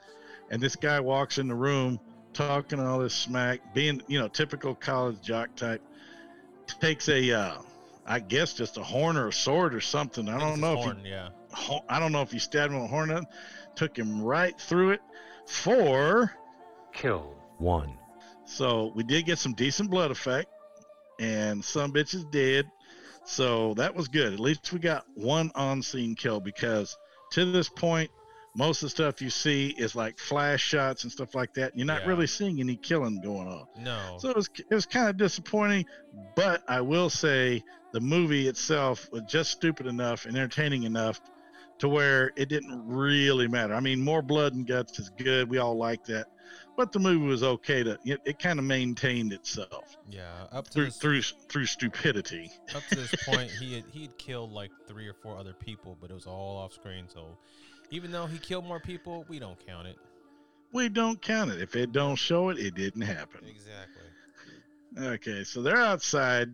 And 0.49 0.61
this 0.61 0.75
guy 0.75 0.99
walks 0.99 1.37
in 1.37 1.47
the 1.47 1.55
room 1.55 1.99
talking 2.33 2.79
all 2.79 2.99
this 2.99 3.13
smack, 3.13 3.73
being, 3.73 4.01
you 4.07 4.19
know, 4.19 4.27
typical 4.27 4.75
college 4.75 5.21
jock 5.21 5.55
type, 5.55 5.81
takes 6.79 7.09
a, 7.09 7.31
uh, 7.31 7.57
I 8.05 8.19
guess 8.19 8.53
just 8.53 8.77
a 8.77 8.83
horn 8.83 9.17
or 9.17 9.29
a 9.29 9.33
sword 9.33 9.73
or 9.73 9.81
something. 9.81 10.29
I, 10.29 10.39
don't 10.39 10.59
know 10.59 10.73
if 10.73 10.79
horn, 10.79 11.01
he, 11.03 11.13
ho- 11.51 11.85
I 11.89 11.99
don't 11.99 12.11
know 12.11 12.21
if 12.21 12.31
he 12.31 12.39
stabbed 12.39 12.71
him 12.73 12.81
with 12.81 12.89
a 12.89 12.93
horn. 12.93 13.11
Or 13.11 13.21
took 13.75 13.97
him 13.97 14.21
right 14.21 14.57
through 14.57 14.91
it 14.91 15.01
Four. 15.45 16.31
Kill 16.93 17.35
one. 17.57 17.97
So 18.45 18.91
we 18.95 19.03
did 19.03 19.25
get 19.25 19.39
some 19.39 19.53
decent 19.53 19.89
blood 19.89 20.11
effect, 20.11 20.49
and 21.19 21.63
some 21.63 21.91
bitches 21.91 22.29
dead. 22.29 22.69
So 23.25 23.73
that 23.75 23.95
was 23.95 24.07
good. 24.07 24.33
At 24.33 24.39
least 24.39 24.71
we 24.71 24.79
got 24.79 25.05
one 25.15 25.51
on-scene 25.55 26.15
kill 26.15 26.39
because 26.39 26.95
to 27.31 27.51
this 27.51 27.69
point, 27.69 28.09
most 28.55 28.81
of 28.81 28.87
the 28.87 28.89
stuff 28.91 29.21
you 29.21 29.29
see 29.29 29.75
is 29.77 29.95
like 29.95 30.17
flash 30.17 30.61
shots 30.61 31.03
and 31.03 31.11
stuff 31.11 31.35
like 31.35 31.53
that. 31.55 31.71
And 31.71 31.79
you're 31.79 31.87
not 31.87 32.03
Yeah. 32.03 32.07
really 32.09 32.27
seeing 32.27 32.59
any 32.61 32.77
killing 32.77 33.19
going 33.19 33.47
on. 33.47 33.65
No. 33.83 34.17
So 34.19 34.29
it 34.29 34.35
was, 34.35 34.49
it 34.69 34.73
was 34.73 34.85
kind 34.85 35.09
of 35.09 35.17
disappointing, 35.17 35.85
but 36.35 36.63
I 36.67 36.79
will 36.81 37.09
say 37.09 37.63
the 37.91 37.99
movie 37.99 38.47
itself 38.47 39.09
was 39.11 39.23
just 39.23 39.51
stupid 39.51 39.87
enough 39.87 40.25
and 40.25 40.37
entertaining 40.37 40.83
enough 40.83 41.19
to 41.79 41.89
where 41.89 42.31
it 42.37 42.47
didn't 42.47 42.81
really 42.87 43.47
matter. 43.49 43.73
I 43.73 43.81
mean, 43.81 44.01
more 44.01 44.21
blood 44.21 44.53
and 44.53 44.65
guts 44.65 44.97
is 44.99 45.09
good. 45.09 45.49
We 45.49 45.57
all 45.57 45.77
like 45.77 46.05
that, 46.05 46.27
but 46.77 46.91
the 46.91 46.99
movie 46.99 47.25
was 47.25 47.43
okay 47.43 47.83
to 47.83 47.97
it, 48.03 48.19
it 48.25 48.39
kind 48.39 48.59
of 48.59 48.65
maintained 48.65 49.33
itself 49.33 49.95
yeah. 50.09 50.45
Up 50.51 50.65
to 50.65 50.71
through 50.71 50.85
this, 50.85 50.97
through 50.97 51.21
through 51.21 51.65
stupidity. 51.65 52.51
up 52.75 52.83
to 52.89 52.95
this 52.95 53.15
point, 53.25 53.49
he 53.49 53.73
had 53.75 53.83
he 53.91 54.03
had 54.03 54.17
killed 54.17 54.51
like 54.51 54.71
three 54.87 55.07
or 55.07 55.13
four 55.13 55.37
other 55.37 55.53
people, 55.53 55.97
but 55.99 56.11
it 56.11 56.13
was 56.13 56.27
all 56.27 56.57
off 56.57 56.73
screen. 56.73 57.05
So 57.11 57.37
even 57.89 58.11
though 58.11 58.25
he 58.25 58.37
killed 58.37 58.65
more 58.65 58.79
people, 58.79 59.25
we 59.27 59.39
don't 59.39 59.57
count 59.65 59.87
it. 59.87 59.97
We 60.71 60.89
don't 60.89 61.21
count 61.21 61.51
it 61.51 61.61
if 61.61 61.75
it 61.75 61.91
don't 61.91 62.15
show 62.15 62.49
it. 62.49 62.59
It 62.59 62.75
didn't 62.75 63.01
happen. 63.01 63.41
Exactly. 63.47 65.05
Okay, 65.07 65.43
so 65.43 65.61
they're 65.61 65.81
outside. 65.81 66.53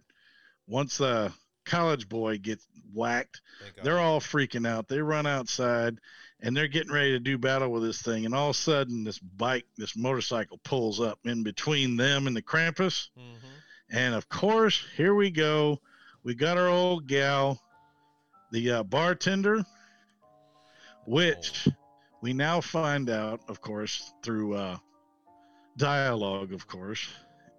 Once 0.67 0.97
the 0.97 1.33
college 1.65 2.07
boy 2.07 2.37
gets 2.37 2.65
whacked, 2.93 3.41
They're 3.83 3.99
all 3.99 4.19
freaking 4.19 4.67
out. 4.67 4.87
They 4.87 5.01
run 5.01 5.25
outside 5.25 5.99
and 6.41 6.55
they're 6.55 6.67
getting 6.67 6.91
ready 6.91 7.11
to 7.11 7.19
do 7.19 7.37
battle 7.37 7.69
with 7.69 7.83
this 7.83 8.01
thing. 8.01 8.25
And 8.25 8.33
all 8.33 8.49
of 8.49 8.55
a 8.55 8.59
sudden, 8.59 9.03
this 9.03 9.19
bike, 9.19 9.65
this 9.77 9.95
motorcycle 9.95 10.59
pulls 10.63 10.99
up 10.99 11.19
in 11.25 11.43
between 11.43 11.97
them 11.97 12.27
and 12.27 12.35
the 12.35 12.41
Krampus. 12.41 13.09
Mhm. 13.17 13.35
And 13.91 14.15
of 14.15 14.29
course, 14.29 14.83
here 14.95 15.13
we 15.13 15.31
go. 15.31 15.79
We 16.23 16.35
got 16.35 16.57
our 16.57 16.67
old 16.67 17.07
gal, 17.07 17.61
the 18.51 18.71
uh, 18.71 18.83
bartender, 18.83 19.63
which 21.05 21.67
we 22.21 22.33
now 22.33 22.61
find 22.61 23.09
out, 23.09 23.41
of 23.47 23.61
course, 23.61 24.13
through 24.23 24.55
uh, 24.55 24.77
dialogue, 25.77 26.53
of 26.53 26.67
course, 26.67 27.07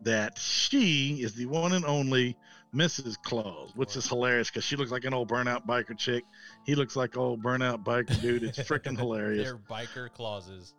that 0.03 0.38
she 0.38 1.23
is 1.23 1.35
the 1.35 1.47
one 1.47 1.73
and 1.73 1.85
only 1.85 2.37
Mrs. 2.74 3.20
Claus, 3.22 3.70
which 3.74 3.96
is 3.96 4.08
hilarious 4.08 4.48
because 4.48 4.64
she 4.64 4.76
looks 4.76 4.90
like 4.90 5.04
an 5.04 5.12
old 5.12 5.28
burnout 5.28 5.66
biker 5.66 5.96
chick. 5.96 6.24
He 6.64 6.74
looks 6.74 6.96
like 6.96 7.16
old 7.16 7.42
burnout 7.42 7.85
biker 7.85 8.18
dude. 8.20 8.42
It's 8.42 8.58
freaking 8.58 8.96
hilarious. 8.98 9.44
They're 9.44 9.58
biker 9.58 10.11
clauses. 10.12 10.74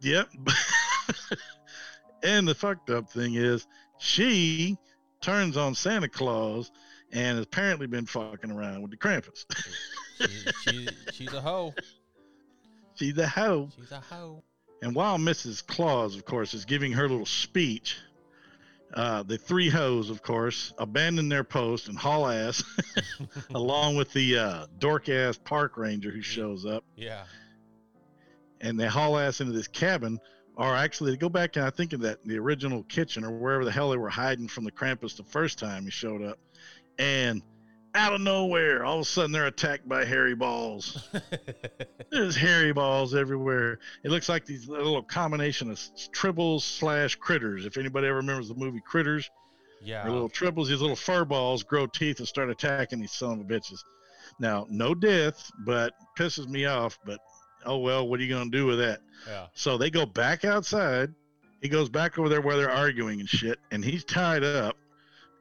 Yep. 0.00 0.28
and 2.22 2.48
the 2.48 2.54
fucked 2.54 2.90
up 2.90 3.10
thing 3.10 3.34
is, 3.34 3.66
she 3.98 4.76
turns 5.20 5.56
on 5.56 5.74
Santa 5.74 6.08
Claus 6.08 6.72
and 7.12 7.36
has 7.36 7.46
apparently 7.46 7.86
been 7.86 8.06
fucking 8.06 8.50
around 8.50 8.82
with 8.82 8.90
the 8.90 8.96
Krampus. 8.96 9.44
She, 10.20 10.28
she, 10.66 10.88
she's 11.12 11.32
a 11.32 11.40
hoe. 11.40 11.74
She's 12.94 13.16
a 13.16 13.26
hoe. 13.26 13.70
She's 13.74 13.90
a 13.90 14.00
hoe. 14.00 14.42
And 14.82 14.94
while 14.94 15.16
Mrs. 15.16 15.66
Claus, 15.66 16.14
of 16.14 16.26
course, 16.26 16.52
is 16.52 16.66
giving 16.66 16.92
her 16.92 17.08
little 17.08 17.24
speech, 17.24 17.96
uh, 18.94 19.22
the 19.22 19.38
three 19.38 19.68
hoes, 19.68 20.10
of 20.10 20.22
course, 20.22 20.72
abandon 20.78 21.28
their 21.28 21.44
post 21.44 21.88
and 21.88 21.96
haul 21.96 22.26
ass, 22.26 22.62
along 23.54 23.96
with 23.96 24.12
the 24.12 24.36
uh, 24.38 24.66
dork 24.78 25.08
ass 25.08 25.38
park 25.38 25.76
ranger 25.76 26.10
who 26.10 26.22
shows 26.22 26.66
up. 26.66 26.84
Yeah. 26.96 27.24
and 28.60 28.78
they 28.78 28.86
haul 28.86 29.18
ass 29.18 29.40
into 29.40 29.52
this 29.52 29.68
cabin, 29.68 30.18
or 30.56 30.74
actually 30.74 31.12
they 31.12 31.16
go 31.16 31.28
back 31.28 31.56
and 31.56 31.64
I 31.64 31.70
think 31.70 31.92
of 31.92 32.00
that 32.00 32.22
the 32.24 32.38
original 32.38 32.82
kitchen 32.82 33.24
or 33.24 33.30
wherever 33.30 33.64
the 33.64 33.70
hell 33.72 33.90
they 33.90 33.96
were 33.96 34.10
hiding 34.10 34.48
from 34.48 34.64
the 34.64 34.72
Krampus 34.72 35.16
the 35.16 35.24
first 35.24 35.58
time 35.58 35.84
he 35.84 35.90
showed 35.90 36.22
up, 36.22 36.38
and 36.98 37.42
out 37.94 38.12
of 38.14 38.20
nowhere, 38.20 38.84
all 38.84 38.96
of 38.96 39.02
a 39.02 39.04
sudden 39.04 39.32
they're 39.32 39.46
attacked 39.46 39.88
by 39.88 40.04
hairy 40.04 40.34
balls. 40.34 41.08
There's 42.10 42.36
hairy 42.36 42.72
balls 42.72 43.14
everywhere. 43.14 43.78
It 44.04 44.10
looks 44.10 44.28
like 44.28 44.46
these 44.46 44.68
little 44.68 45.02
combination 45.02 45.70
of 45.70 45.78
tribbles 46.12 46.62
slash 46.62 47.16
critters. 47.16 47.66
If 47.66 47.76
anybody 47.76 48.06
ever 48.06 48.16
remembers 48.16 48.48
the 48.48 48.54
movie 48.54 48.80
Critters, 48.84 49.30
yeah. 49.82 50.08
little 50.08 50.28
tribbles, 50.28 50.68
these 50.68 50.80
little 50.80 50.96
fur 50.96 51.24
balls 51.24 51.62
grow 51.62 51.86
teeth 51.86 52.18
and 52.18 52.28
start 52.28 52.50
attacking 52.50 53.00
these 53.00 53.12
son 53.12 53.32
of 53.32 53.40
a 53.40 53.44
bitches. 53.44 53.80
Now, 54.38 54.66
no 54.68 54.94
death, 54.94 55.50
but 55.64 55.92
pisses 56.18 56.48
me 56.48 56.66
off. 56.66 56.98
But 57.04 57.20
oh 57.66 57.78
well, 57.78 58.06
what 58.08 58.20
are 58.20 58.22
you 58.22 58.32
gonna 58.32 58.50
do 58.50 58.66
with 58.66 58.78
that? 58.78 59.00
yeah. 59.26 59.46
So 59.54 59.78
they 59.78 59.90
go 59.90 60.06
back 60.06 60.44
outside. 60.44 61.12
He 61.60 61.68
goes 61.68 61.90
back 61.90 62.18
over 62.18 62.28
there 62.28 62.40
where 62.40 62.56
they're 62.56 62.70
arguing 62.70 63.20
and 63.20 63.28
shit, 63.28 63.58
and 63.70 63.84
he's 63.84 64.04
tied 64.04 64.44
up, 64.44 64.76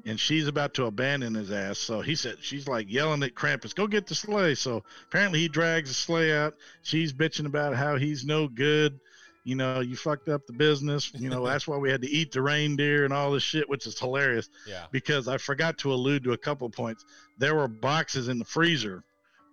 and 0.05 0.19
she's 0.19 0.47
about 0.47 0.73
to 0.75 0.85
abandon 0.85 1.33
his 1.35 1.51
ass. 1.51 1.77
So 1.79 2.01
he 2.01 2.15
said 2.15 2.37
she's 2.41 2.67
like 2.67 2.91
yelling 2.91 3.23
at 3.23 3.35
Krampus, 3.35 3.73
"Go 3.75 3.87
get 3.87 4.07
the 4.07 4.15
sleigh!" 4.15 4.55
So 4.55 4.83
apparently 5.07 5.39
he 5.39 5.47
drags 5.47 5.89
the 5.89 5.95
sleigh 5.95 6.35
out. 6.35 6.55
She's 6.83 7.11
bitching 7.13 7.45
about 7.45 7.75
how 7.75 7.95
he's 7.97 8.23
no 8.25 8.47
good. 8.47 8.99
You 9.45 9.55
know, 9.55 9.79
you 9.79 9.95
fucked 9.95 10.29
up 10.29 10.45
the 10.45 10.53
business. 10.53 11.11
You 11.15 11.29
know, 11.29 11.45
that's 11.45 11.67
why 11.67 11.77
we 11.77 11.89
had 11.89 12.01
to 12.01 12.09
eat 12.09 12.31
the 12.31 12.41
reindeer 12.41 13.05
and 13.05 13.13
all 13.13 13.31
this 13.31 13.41
shit, 13.41 13.67
which 13.69 13.87
is 13.87 13.97
hilarious 13.97 14.49
Yeah. 14.67 14.85
because 14.91 15.27
I 15.27 15.37
forgot 15.37 15.77
to 15.79 15.93
allude 15.93 16.23
to 16.25 16.33
a 16.33 16.37
couple 16.37 16.69
points. 16.69 17.05
There 17.37 17.55
were 17.55 17.67
boxes 17.67 18.27
in 18.27 18.37
the 18.37 18.45
freezer 18.45 19.03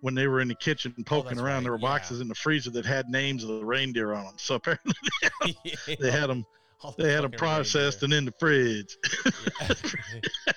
when 0.01 0.13
they 0.13 0.27
were 0.27 0.41
in 0.41 0.49
the 0.49 0.55
kitchen 0.55 0.93
oh, 0.99 1.03
poking 1.03 1.39
Oh, 1.39 1.43
around. 1.43 1.55
right, 1.55 1.63
There 1.63 1.71
were 1.71 1.77
yeah. 1.79 1.87
boxes 1.87 2.19
in 2.21 2.27
the 2.27 2.35
freezer 2.35 2.69
that 2.71 2.85
had 2.85 3.07
names 3.09 3.43
of 3.43 3.49
the 3.49 3.65
reindeer 3.65 4.13
on 4.13 4.25
them. 4.25 4.35
So 4.37 4.55
apparently 4.55 4.93
they 5.99 6.11
had 6.11 6.27
them 6.29 6.45
All 6.83 6.91
the 6.91 7.03
they 7.03 7.13
had 7.13 7.23
them 7.23 7.31
processed 7.31 8.03
and 8.03 8.13
in 8.13 8.25
the 8.25 8.33
fridge. 8.39 8.97
Yeah. 9.61 10.53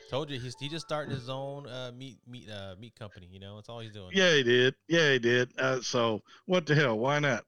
Told 0.10 0.28
you 0.28 0.40
he's 0.40 0.56
he 0.58 0.68
just 0.68 0.84
started 0.84 1.12
his 1.12 1.28
own 1.28 1.66
uh, 1.66 1.92
meat 1.96 2.18
meat 2.26 2.48
uh, 2.50 2.74
meat 2.80 2.94
company. 2.98 3.28
You 3.30 3.38
know, 3.40 3.56
that's 3.56 3.68
all 3.68 3.80
he's 3.80 3.92
doing. 3.92 4.10
yeah, 4.12 4.34
he 4.34 4.42
did. 4.42 4.74
Yeah, 4.88 5.12
he 5.12 5.18
did. 5.18 5.50
Uh, 5.58 5.80
so 5.80 6.22
what 6.46 6.66
the 6.66 6.74
hell? 6.74 6.98
Why 6.98 7.20
not? 7.20 7.44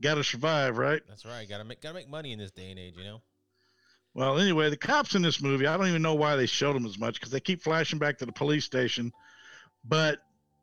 Got 0.00 0.14
to 0.14 0.24
survive, 0.24 0.78
right? 0.78 1.02
That's 1.08 1.26
right. 1.26 1.46
Gotta 1.48 1.64
make 1.64 1.82
gotta 1.82 1.94
make 1.94 2.08
money 2.08 2.32
in 2.32 2.38
this 2.38 2.52
day 2.52 2.70
and 2.70 2.78
age. 2.78 2.94
You 2.96 3.04
know. 3.04 3.22
Well, 4.14 4.38
anyway, 4.38 4.70
the 4.70 4.76
cops 4.76 5.14
in 5.14 5.22
this 5.22 5.42
movie, 5.42 5.66
I 5.66 5.76
don't 5.76 5.88
even 5.88 6.02
know 6.02 6.14
why 6.14 6.36
they 6.36 6.46
showed 6.46 6.74
them 6.74 6.86
as 6.86 6.98
much 6.98 7.14
because 7.14 7.30
they 7.30 7.40
keep 7.40 7.62
flashing 7.62 7.98
back 7.98 8.18
to 8.18 8.26
the 8.26 8.32
police 8.32 8.64
station, 8.64 9.12
but 9.84 10.18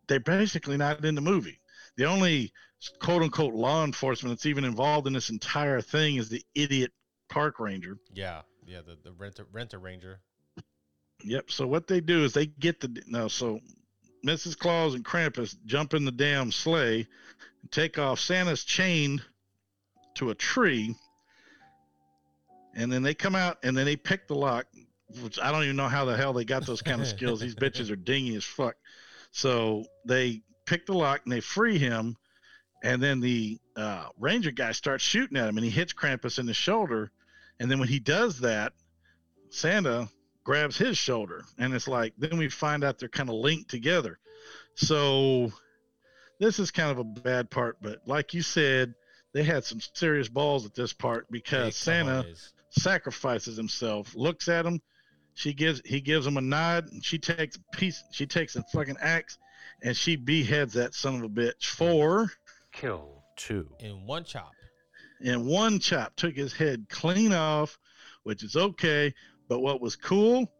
they're 0.07 0.19
basically 0.19 0.75
not 0.75 1.05
in 1.05 1.15
the 1.15 1.21
movie. 1.21 1.59
The 1.95 2.05
only 2.05 2.51
quote 2.99 3.23
unquote 3.23 3.53
law 3.53 3.83
enforcement 3.83 4.35
that's 4.35 4.45
even 4.45 4.63
involved 4.63 5.07
in 5.07 5.13
this 5.13 5.29
entire 5.29 5.81
thing 5.81 6.15
is 6.15 6.29
the 6.29 6.43
idiot 6.55 6.91
park 7.29 7.59
ranger. 7.59 7.97
Yeah. 8.13 8.41
Yeah. 8.65 8.81
The 8.85 8.97
the 9.03 9.11
renter 9.13 9.45
renter 9.51 9.79
ranger. 9.79 10.19
Yep. 11.23 11.51
So 11.51 11.67
what 11.67 11.87
they 11.87 11.99
do 11.99 12.23
is 12.23 12.33
they 12.33 12.45
get 12.45 12.79
the 12.79 13.01
no. 13.07 13.27
So 13.27 13.59
Mrs. 14.25 14.57
Claus 14.57 14.93
and 14.93 15.03
Krampus 15.03 15.55
jump 15.65 15.93
in 15.93 16.05
the 16.05 16.11
damn 16.11 16.51
sleigh, 16.51 17.07
and 17.61 17.71
take 17.71 17.97
off. 17.97 18.19
Santa's 18.19 18.63
chained 18.63 19.23
to 20.15 20.29
a 20.29 20.35
tree, 20.35 20.95
and 22.75 22.91
then 22.91 23.03
they 23.03 23.13
come 23.13 23.35
out 23.35 23.57
and 23.63 23.75
then 23.75 23.85
they 23.85 23.95
pick 23.95 24.27
the 24.27 24.35
lock. 24.35 24.67
Which 25.21 25.39
I 25.39 25.51
don't 25.53 25.63
even 25.63 25.77
know 25.77 25.87
how 25.87 26.03
the 26.03 26.17
hell 26.17 26.33
they 26.33 26.43
got 26.43 26.65
those 26.65 26.81
kind 26.81 27.01
of 27.01 27.07
skills. 27.07 27.39
These 27.39 27.55
bitches 27.55 27.89
are 27.89 27.95
dingy 27.95 28.35
as 28.35 28.43
fuck. 28.43 28.75
So 29.31 29.85
they 30.05 30.41
pick 30.65 30.85
the 30.85 30.93
lock 30.93 31.21
and 31.23 31.31
they 31.31 31.39
free 31.39 31.77
him, 31.77 32.17
and 32.83 33.01
then 33.01 33.19
the 33.19 33.59
uh, 33.75 34.07
ranger 34.19 34.51
guy 34.51 34.71
starts 34.71 35.03
shooting 35.03 35.37
at 35.37 35.47
him, 35.47 35.57
and 35.57 35.65
he 35.65 35.71
hits 35.71 35.93
Krampus 35.93 36.39
in 36.39 36.45
the 36.45 36.53
shoulder. 36.53 37.11
And 37.59 37.71
then 37.71 37.79
when 37.79 37.87
he 37.87 37.99
does 37.99 38.39
that, 38.41 38.73
Santa 39.49 40.09
grabs 40.47 40.77
his 40.77 40.97
shoulder 40.97 41.43
and 41.57 41.73
it's 41.73 41.89
like 41.89 42.13
then 42.17 42.37
we 42.37 42.47
find 42.47 42.81
out 42.81 42.97
they're 42.97 43.09
kind 43.09 43.27
of 43.27 43.35
linked 43.35 43.69
together 43.69 44.17
so 44.75 45.51
this 46.39 46.57
is 46.57 46.71
kind 46.71 46.89
of 46.89 46.99
a 46.99 47.03
bad 47.03 47.49
part 47.49 47.75
but 47.81 47.99
like 48.05 48.33
you 48.33 48.41
said 48.41 48.93
they 49.33 49.43
had 49.43 49.65
some 49.65 49.81
serious 49.93 50.29
balls 50.29 50.65
at 50.65 50.73
this 50.73 50.93
part 50.93 51.29
because 51.29 51.83
Hey, 51.83 51.99
come 51.99 52.07
on, 52.07 52.23
santa 52.23 52.35
sacrifices 52.69 53.57
himself 53.57 54.15
looks 54.15 54.47
at 54.47 54.65
him 54.65 54.81
she 55.33 55.53
gives 55.53 55.81
he 55.83 55.99
gives 55.99 56.25
him 56.25 56.37
a 56.37 56.41
nod 56.41 56.87
and 56.93 57.03
she 57.03 57.19
takes 57.19 57.57
a 57.57 57.75
piece 57.75 58.01
she 58.13 58.25
takes 58.25 58.55
a 58.55 58.63
fucking 58.71 58.97
axe 59.01 59.37
and 59.83 59.97
she 59.97 60.15
beheads 60.15 60.71
that 60.75 60.93
son 60.93 61.15
of 61.15 61.23
a 61.23 61.29
bitch 61.29 61.65
for 61.65 62.31
Kill 62.77 63.23
two. 63.35 63.69
in 63.79 64.05
one 64.05 64.23
chop. 64.23 64.51
and 65.23 65.45
one 65.47 65.79
chop 65.79 66.15
took 66.15 66.35
his 66.35 66.53
head 66.53 66.85
clean 66.89 67.33
off, 67.33 67.77
which 68.23 68.43
is 68.43 68.55
okay. 68.55 69.13
But 69.49 69.61
what 69.61 69.81
was 69.81 69.95
cool 69.95 70.51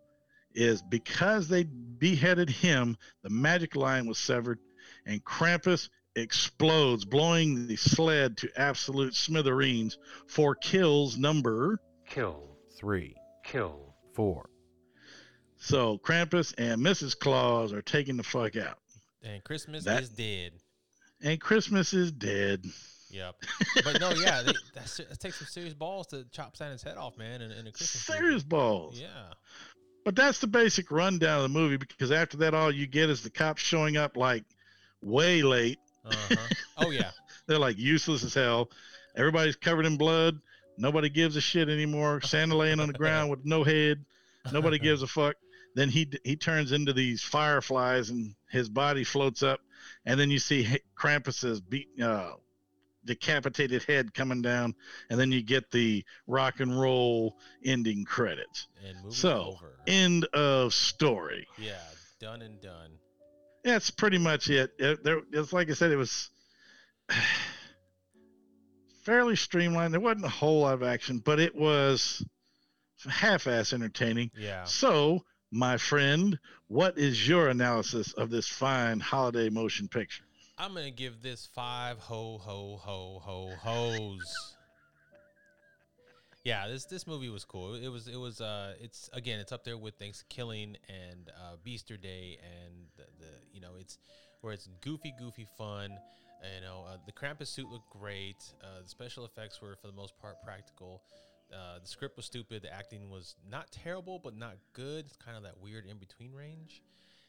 is 0.54 0.82
because 0.82 1.48
they 1.48 1.64
beheaded 1.64 2.50
him, 2.50 2.98
the 3.22 3.30
magic 3.30 3.76
line 3.76 4.08
was 4.08 4.18
severed, 4.18 4.60
and 5.06 5.24
Krampus 5.24 5.90
explodes, 6.16 7.06
blowing 7.06 7.68
the 7.68 7.76
sled 7.76 8.38
to 8.38 8.50
absolute 8.60 9.14
smithereens 9.14 9.98
for 10.28 10.56
kills 10.56 11.18
number. 11.18 11.80
Kill 12.08 12.58
three. 12.80 13.16
Kill 13.46 13.94
four. 14.16 14.50
So 15.58 16.00
Krampus 16.00 16.54
and 16.58 16.82
Mrs. 16.82 17.18
Claus 17.18 17.74
are 17.74 17.82
taking 17.84 18.18
the 18.18 18.24
fuck 18.24 18.56
out, 18.56 18.80
And 19.24 19.44
Christmas 19.44 19.84
That- 19.84 20.02
is 20.04 20.10
dead. 20.10 20.54
And 21.24 21.40
Christmas 21.40 21.94
is 21.94 22.12
dead. 22.12 22.66
Yep. 23.10 23.36
But 23.84 24.00
no, 24.02 24.12
yeah, 24.12 24.44
they, 24.44 24.54
that's, 24.74 25.00
it 25.00 25.20
takes 25.20 25.38
some 25.38 25.48
serious 25.48 25.74
balls 25.74 26.08
to 26.08 26.26
chop 26.32 26.58
Santa's 26.58 26.84
head 26.84 26.98
off, 26.98 27.18
man, 27.18 27.42
in, 27.42 27.52
in 27.52 27.68
a 27.68 27.72
Christmas 27.72 28.10
movie. 28.10 28.20
Serious 28.20 28.44
balls. 28.44 29.00
Yeah. 29.00 29.34
But 30.04 30.16
that's 30.16 30.40
the 30.40 30.48
basic 30.48 30.92
rundown 30.92 31.38
of 31.38 31.44
the 31.44 31.60
movie 31.60 31.78
because 31.78 32.12
after 32.12 32.38
that, 32.38 32.54
all 32.54 32.72
you 32.72 32.88
get 32.88 33.10
is 33.10 33.24
the 33.24 33.30
cops 33.30 33.62
showing 33.62 33.98
up 33.98 34.16
like 34.16 34.46
way 35.02 35.42
late. 35.42 35.80
Uh-huh. 36.06 36.36
Oh 36.78 36.92
yeah. 36.92 37.12
They're 37.48 37.60
like 37.60 37.78
useless 37.78 38.24
as 38.24 38.34
hell. 38.34 38.70
Everybody's 39.16 39.56
covered 39.56 39.86
in 39.86 39.98
blood. 39.98 40.40
Nobody 40.78 41.10
gives 41.10 41.36
a 41.36 41.42
shit 41.42 41.70
anymore. 41.70 42.22
Santa 42.22 42.56
laying 42.56 42.80
on 42.80 42.88
the 42.88 42.94
ground 42.94 43.30
with 43.30 43.46
no 43.46 43.64
head. 43.64 44.06
Nobody 44.54 44.80
gives 44.80 45.02
a 45.02 45.08
fuck. 45.08 45.36
Then 45.76 45.90
he 45.90 46.10
he 46.24 46.36
turns 46.36 46.72
into 46.72 46.94
these 46.94 47.22
fireflies 47.22 48.10
and 48.10 48.34
his 48.50 48.70
body 48.70 49.04
floats 49.04 49.44
up, 49.44 49.60
and 50.06 50.20
then 50.20 50.30
you 50.30 50.40
see 50.40 50.80
Krampus's 50.96 51.62
beat 51.62 51.88
uh, 52.02 52.32
decapitated 53.06 53.84
head 53.84 54.14
coming 54.14 54.42
down, 54.42 54.76
and 55.10 55.20
then 55.20 55.32
you 55.32 55.42
get 55.42 55.72
the 55.72 56.04
rock 56.28 56.60
and 56.60 56.78
roll 56.80 57.38
ending 57.64 58.04
credits. 58.06 58.68
And 58.86 59.14
So 59.14 59.56
over. 59.58 59.76
end 59.88 60.26
of 60.34 60.74
story. 60.74 61.48
yeah, 61.58 61.78
done 62.20 62.42
and 62.42 62.62
done. 62.62 62.92
That's 63.64 63.90
pretty 63.90 64.18
much 64.18 64.50
it. 64.50 64.72
it 64.80 65.04
there, 65.04 65.22
it's 65.34 65.52
like 65.54 65.70
I 65.70 65.74
said, 65.74 65.92
it 65.92 65.98
was 65.98 66.30
fairly 69.04 69.36
streamlined. 69.36 69.94
There 69.94 70.02
wasn't 70.02 70.26
a 70.26 70.30
whole 70.30 70.62
lot 70.62 70.74
of 70.74 70.84
action, 70.84 71.20
but 71.20 71.40
it 71.40 71.56
was 71.56 72.24
half-ass 73.10 73.74
entertaining. 73.74 74.32
Yeah. 74.38 74.64
So, 74.66 75.24
my 75.52 75.78
friend, 75.78 76.38
what 76.68 76.98
is 76.98 77.28
your 77.28 77.50
analysis 77.50 78.14
of 78.14 78.30
this 78.30 78.48
fine 78.48 79.00
holiday 79.00 79.50
motion 79.50 79.88
picture? 79.88 80.24
I'm 80.58 80.74
gonna 80.74 80.92
give 80.92 81.22
this 81.22 81.48
five 81.54 82.00
ho 82.00 82.40
ho 82.40 82.80
ho 82.82 83.20
ho 83.24 83.52
hoes. 83.60 84.56
Yeah, 86.44 86.68
this 86.68 86.86
this 86.86 87.06
movie 87.06 87.30
was 87.30 87.46
cool. 87.46 87.76
It 87.76 87.90
was 87.90 88.08
it 88.08 88.16
was 88.16 88.42
uh 88.42 88.74
it's 88.82 89.10
again 89.14 89.40
it's 89.40 89.52
up 89.52 89.64
there 89.64 89.78
with 89.78 89.96
Thanksgiving 89.96 90.78
and 90.88 91.30
uh, 91.30 91.58
Beaster 91.66 92.02
Day 92.02 92.40
and 92.42 92.74
the, 92.96 93.04
the 93.20 93.32
you 93.54 93.62
know 93.62 93.72
it's 93.80 93.98
where 94.42 94.54
it's 94.54 94.68
goofy 94.82 95.14
goofy 95.20 95.46
fun. 95.58 95.92
You 96.56 96.62
know 96.62 96.86
uh, 96.88 96.98
the 97.06 97.12
Krampus 97.12 97.48
suit 97.48 97.70
looked 97.70 97.90
great. 97.90 98.38
Uh, 98.64 98.82
the 98.84 98.90
special 98.90 99.26
effects 99.26 99.62
were 99.62 99.76
for 99.76 99.88
the 99.88 99.94
most 99.94 100.18
part 100.20 100.42
practical. 100.44 101.02
Uh, 101.54 101.80
the 101.80 101.88
script 101.88 102.18
was 102.18 102.26
stupid. 102.26 102.62
The 102.62 102.74
acting 102.74 103.10
was 103.10 103.36
not 103.50 103.72
terrible 103.72 104.20
but 104.20 104.36
not 104.36 104.56
good. 104.74 105.06
It's 105.06 105.16
kind 105.18 105.38
of 105.38 105.44
that 105.44 105.60
weird 105.62 105.86
in 105.86 105.98
between 105.98 106.34
range. 106.34 106.82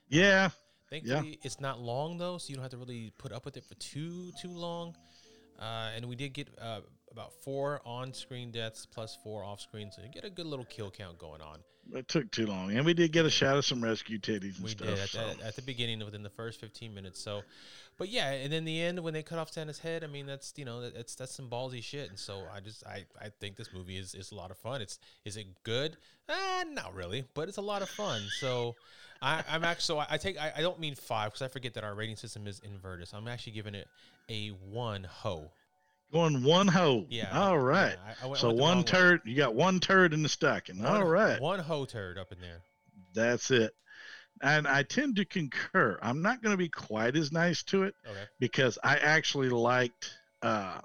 Yeah, 0.08 0.50
Thankfully, 0.90 1.38
it's 1.42 1.60
not 1.60 1.80
long 1.80 2.16
though, 2.16 2.38
so 2.38 2.48
you 2.48 2.54
don't 2.54 2.62
have 2.62 2.70
to 2.70 2.78
really 2.78 3.12
put 3.18 3.32
up 3.32 3.44
with 3.44 3.56
it 3.56 3.64
for 3.64 3.74
too 3.74 4.32
too 4.40 4.50
long. 4.50 4.96
Uh, 5.58 5.90
and 5.94 6.06
we 6.06 6.16
did 6.16 6.32
get 6.32 6.48
uh, 6.60 6.80
about 7.12 7.32
four 7.42 7.80
on-screen 7.84 8.50
deaths 8.50 8.86
plus 8.86 9.16
four 9.22 9.42
off-screen, 9.44 9.90
so 9.90 10.02
you 10.02 10.08
get 10.08 10.24
a 10.24 10.30
good 10.30 10.46
little 10.46 10.64
kill 10.66 10.90
count 10.90 11.18
going 11.18 11.40
on. 11.40 11.58
it 11.94 12.06
took 12.08 12.30
too 12.30 12.46
long, 12.46 12.70
and 12.76 12.84
we 12.84 12.94
did 12.94 13.12
get 13.12 13.24
a 13.24 13.30
shot 13.30 13.56
of 13.56 13.64
some 13.64 13.82
rescue 13.82 14.18
titties 14.18 14.56
and 14.56 14.64
We 14.64 14.70
stuff. 14.70 14.88
did 14.88 14.98
at, 14.98 15.08
so. 15.08 15.20
at, 15.20 15.40
at 15.40 15.56
the 15.56 15.62
beginning, 15.62 15.98
within 16.04 16.22
the 16.22 16.30
first 16.30 16.60
15 16.60 16.92
minutes. 16.94 17.20
So, 17.20 17.42
but 17.96 18.08
yeah, 18.08 18.30
and 18.30 18.52
then 18.52 18.64
the 18.64 18.80
end 18.80 19.00
when 19.00 19.14
they 19.14 19.22
cut 19.22 19.38
off 19.38 19.50
Santa's 19.50 19.78
head, 19.78 20.04
I 20.04 20.06
mean 20.06 20.26
that's 20.26 20.52
you 20.56 20.64
know 20.64 20.90
that's 20.90 21.14
that's 21.14 21.34
some 21.34 21.48
ballsy 21.48 21.82
shit. 21.82 22.10
And 22.10 22.18
so 22.18 22.42
I 22.54 22.60
just 22.60 22.86
I, 22.86 23.04
I 23.20 23.30
think 23.40 23.56
this 23.56 23.72
movie 23.72 23.96
is 23.96 24.14
is 24.14 24.30
a 24.30 24.34
lot 24.34 24.50
of 24.50 24.58
fun. 24.58 24.82
It's 24.82 24.98
is 25.24 25.36
it 25.36 25.46
good? 25.64 25.96
Uh, 26.28 26.64
not 26.70 26.94
really, 26.94 27.24
but 27.34 27.48
it's 27.48 27.58
a 27.58 27.62
lot 27.62 27.82
of 27.82 27.88
fun. 27.88 28.22
So. 28.40 28.74
I, 29.20 29.42
I'm 29.50 29.64
actually 29.64 29.82
so 29.82 29.98
I, 29.98 30.06
I 30.10 30.16
take 30.16 30.38
I, 30.40 30.52
I 30.58 30.60
don't 30.60 30.78
mean 30.78 30.94
five 30.94 31.32
because 31.32 31.42
I 31.42 31.48
forget 31.48 31.74
that 31.74 31.82
our 31.82 31.92
rating 31.92 32.14
system 32.14 32.46
is 32.46 32.60
inverted. 32.60 33.08
So 33.08 33.16
I'm 33.16 33.26
actually 33.26 33.54
giving 33.54 33.74
it 33.74 33.88
a 34.28 34.50
one 34.50 35.02
ho. 35.02 35.50
Going 36.12 36.42
one 36.42 36.68
hoe. 36.68 37.06
Yeah. 37.10 37.28
All 37.38 37.58
right. 37.58 37.96
yeah, 37.96 38.14
I- 38.26 38.30
I 38.30 38.34
so 38.36 38.38
went 38.38 38.40
the 38.40 38.46
wrong 38.48 38.56
one 38.58 38.76
way. 38.78 38.82
turd, 38.84 39.20
you 39.26 39.36
got 39.36 39.54
one 39.54 39.78
turd 39.80 40.14
in 40.14 40.22
the 40.22 40.28
stocking. 40.28 40.78
One- 40.82 40.86
All 40.86 41.04
right. 41.04 41.40
one 41.40 41.58
ho 41.60 41.84
turd 41.84 42.16
up 42.18 42.32
in 42.32 42.40
there. 42.40 42.62
That's 43.14 43.50
it. 43.50 43.72
And 44.40 44.66
I 44.68 44.84
tend 44.84 45.16
to 45.16 45.24
concur. 45.24 45.98
I'm 46.00 46.22
not 46.22 46.42
going 46.42 46.52
to 46.52 46.56
be 46.58 46.68
quite 46.68 47.16
as 47.16 47.32
nice 47.32 47.62
to 47.64 47.82
it 47.82 47.94
Okay. 48.06 48.22
because 48.38 48.78
I 48.84 48.96
actually 48.98 49.48
liked 49.50 50.12
uh, 50.42 50.80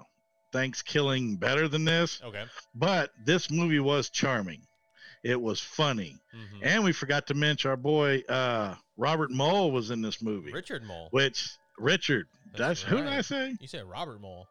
Thanksgiving 0.52 1.36
better 1.36 1.68
than 1.68 1.84
this. 1.84 2.20
Okay. 2.22 2.44
But 2.74 3.10
this 3.24 3.50
movie 3.50 3.80
was 3.80 4.10
charming. 4.10 4.62
It 5.22 5.40
was 5.40 5.58
funny. 5.60 6.16
hmm 6.32 6.62
And 6.62 6.84
we 6.84 6.92
forgot 6.92 7.28
to 7.28 7.34
mention 7.34 7.70
our 7.70 7.76
boy 7.76 8.22
uh, 8.28 8.74
Robert 8.96 9.30
Moll 9.30 9.70
was 9.70 9.90
in 9.90 10.02
this 10.02 10.20
movie. 10.22 10.52
Richard 10.52 10.82
Moll. 10.84 11.08
Which 11.12 11.48
Richard, 11.78 12.26
That's 12.52 12.58
that's, 12.58 12.82
who 12.82 12.98
did 12.98 13.08
I 13.08 13.20
say? 13.22 13.56
You 13.60 13.66
said 13.68 13.84
Robert 13.84 14.20
Moll. 14.20 14.46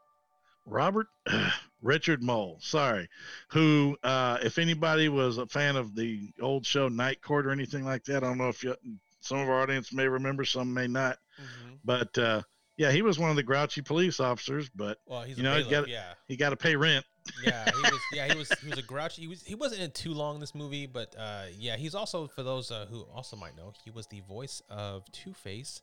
Robert 0.66 1.08
Richard 1.82 2.22
Moll. 2.24 2.58
Sorry, 2.62 3.10
who, 3.50 3.98
uh, 4.04 4.38
if 4.44 4.58
anybody 4.58 5.10
was 5.10 5.38
a 5.38 5.46
fan 5.48 5.76
of 5.76 5.96
the 5.96 6.32
old 6.42 6.66
show 6.66 6.88
Night 6.88 7.22
Court 7.22 7.46
or 7.46 7.52
anything 7.52 7.84
like 7.84 8.04
that, 8.06 8.24
I 8.24 8.28
don't 8.28 8.38
know 8.38 8.50
if 8.50 8.64
you, 8.64 8.76
some 9.22 9.40
of 9.40 9.50
our 9.50 9.62
audience 9.62 9.92
may 9.94 10.08
remember, 10.08 10.46
some 10.46 10.74
may 10.74 10.88
not. 10.88 11.18
Mm-hmm. 11.42 11.74
But 11.84 12.18
uh, 12.18 12.42
yeah, 12.78 12.92
he 12.92 13.02
was 13.02 13.20
one 13.20 13.30
of 13.30 13.36
the 13.36 13.44
grouchy 13.44 13.82
police 13.82 14.20
officers, 14.20 14.70
but 14.70 14.98
Well, 15.06 15.22
he's 15.24 15.38
You 15.38 15.44
know, 15.44 15.56
bailiff, 15.56 15.70
got- 15.72 15.88
yeah. 15.90 16.14
he 16.28 16.36
got 16.38 16.50
to 16.52 16.58
pay 16.58 16.76
rent. 16.76 17.06
yeah, 17.42 17.64
he 17.72 17.82
was. 17.82 18.00
Yeah, 18.12 18.28
he 18.28 18.38
was. 18.38 18.52
He 18.62 18.70
was 18.70 18.80
a 18.80 18.82
grouchy. 18.84 19.22
He 19.22 19.28
was. 19.30 19.42
He 19.44 19.56
wasn't 19.56 19.82
in 19.82 19.92
too 19.92 20.14
long 20.14 20.36
in 20.36 20.42
this 20.42 20.54
movie, 20.54 20.88
but 20.88 21.16
uh, 21.18 21.44
yeah, 21.58 21.78
he's 21.78 21.96
also 21.96 22.28
for 22.28 22.44
those 22.44 22.70
uh, 22.70 22.86
who 22.90 23.04
also 23.14 23.38
might 23.38 23.56
know, 23.56 23.72
he 23.86 23.92
was 23.92 24.08
the 24.08 24.20
voice 24.28 24.62
of 24.70 25.10
Two 25.14 25.34
Face 25.34 25.80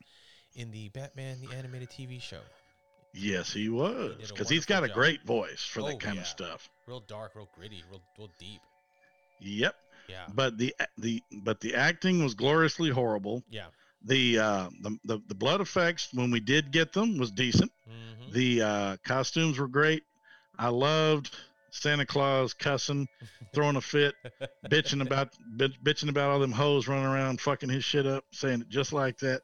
in 0.55 0.71
the 0.71 0.91
Batman 0.91 1.39
the 1.41 1.57
animated 1.57 1.89
TV 1.89 2.21
show. 2.21 2.41
Yes, 3.13 3.53
he 3.53 3.69
was, 3.69 4.15
because 4.31 4.49
he's 4.49 4.67
got 4.67 4.85
a 4.85 4.89
job. 4.89 4.95
great 4.95 5.25
voice 5.25 5.65
for 5.65 5.81
Oh, 5.83 5.87
that 5.87 6.01
kind 6.01 6.15
yeah. 6.17 6.23
of 6.23 6.27
stuff. 6.29 6.69
Real 6.87 7.01
dark, 7.01 7.33
real 7.35 7.49
gritty, 7.57 7.83
real 7.91 8.01
real 8.19 8.31
deep. 8.39 8.61
Yep. 9.41 9.75
Yeah, 10.09 10.27
But 10.35 10.59
the 10.59 10.75
the 10.99 11.23
but 11.43 11.61
the 11.61 11.75
acting 11.75 12.23
was 12.23 12.35
gloriously 12.35 12.91
horrible. 12.91 13.43
yeah. 13.51 13.67
The 14.05 14.39
uh, 14.39 14.71
the, 14.83 14.97
the 15.05 15.19
the 15.29 15.35
blood 15.35 15.61
effects 15.61 16.09
when 16.15 16.31
we 16.31 16.41
did 16.41 16.71
get 16.73 16.93
them 16.93 17.19
was 17.19 17.31
decent. 17.31 17.71
hmm 17.87 18.31
The 18.33 18.63
uh, 18.63 18.97
costumes 19.05 19.59
were 19.59 19.69
great. 19.69 20.05
I 20.59 20.69
loved 20.69 21.35
Santa 21.71 22.07
Claus 22.07 22.55
cussing, 22.55 23.07
throwing 23.55 23.77
a 23.77 23.81
fit, 23.81 24.15
bitching 24.69 25.03
about 25.03 25.29
bitch, 25.57 25.75
bitching 25.83 26.09
about 26.09 26.31
all 26.31 26.39
them 26.39 26.53
hoes 26.53 26.89
running 26.89 27.05
around 27.07 27.41
fucking 27.41 27.69
his 27.69 27.85
shit 27.85 28.07
up, 28.07 28.25
saying 28.33 28.63
it 28.63 28.69
just 28.69 28.93
like 28.93 29.19
that. 29.19 29.43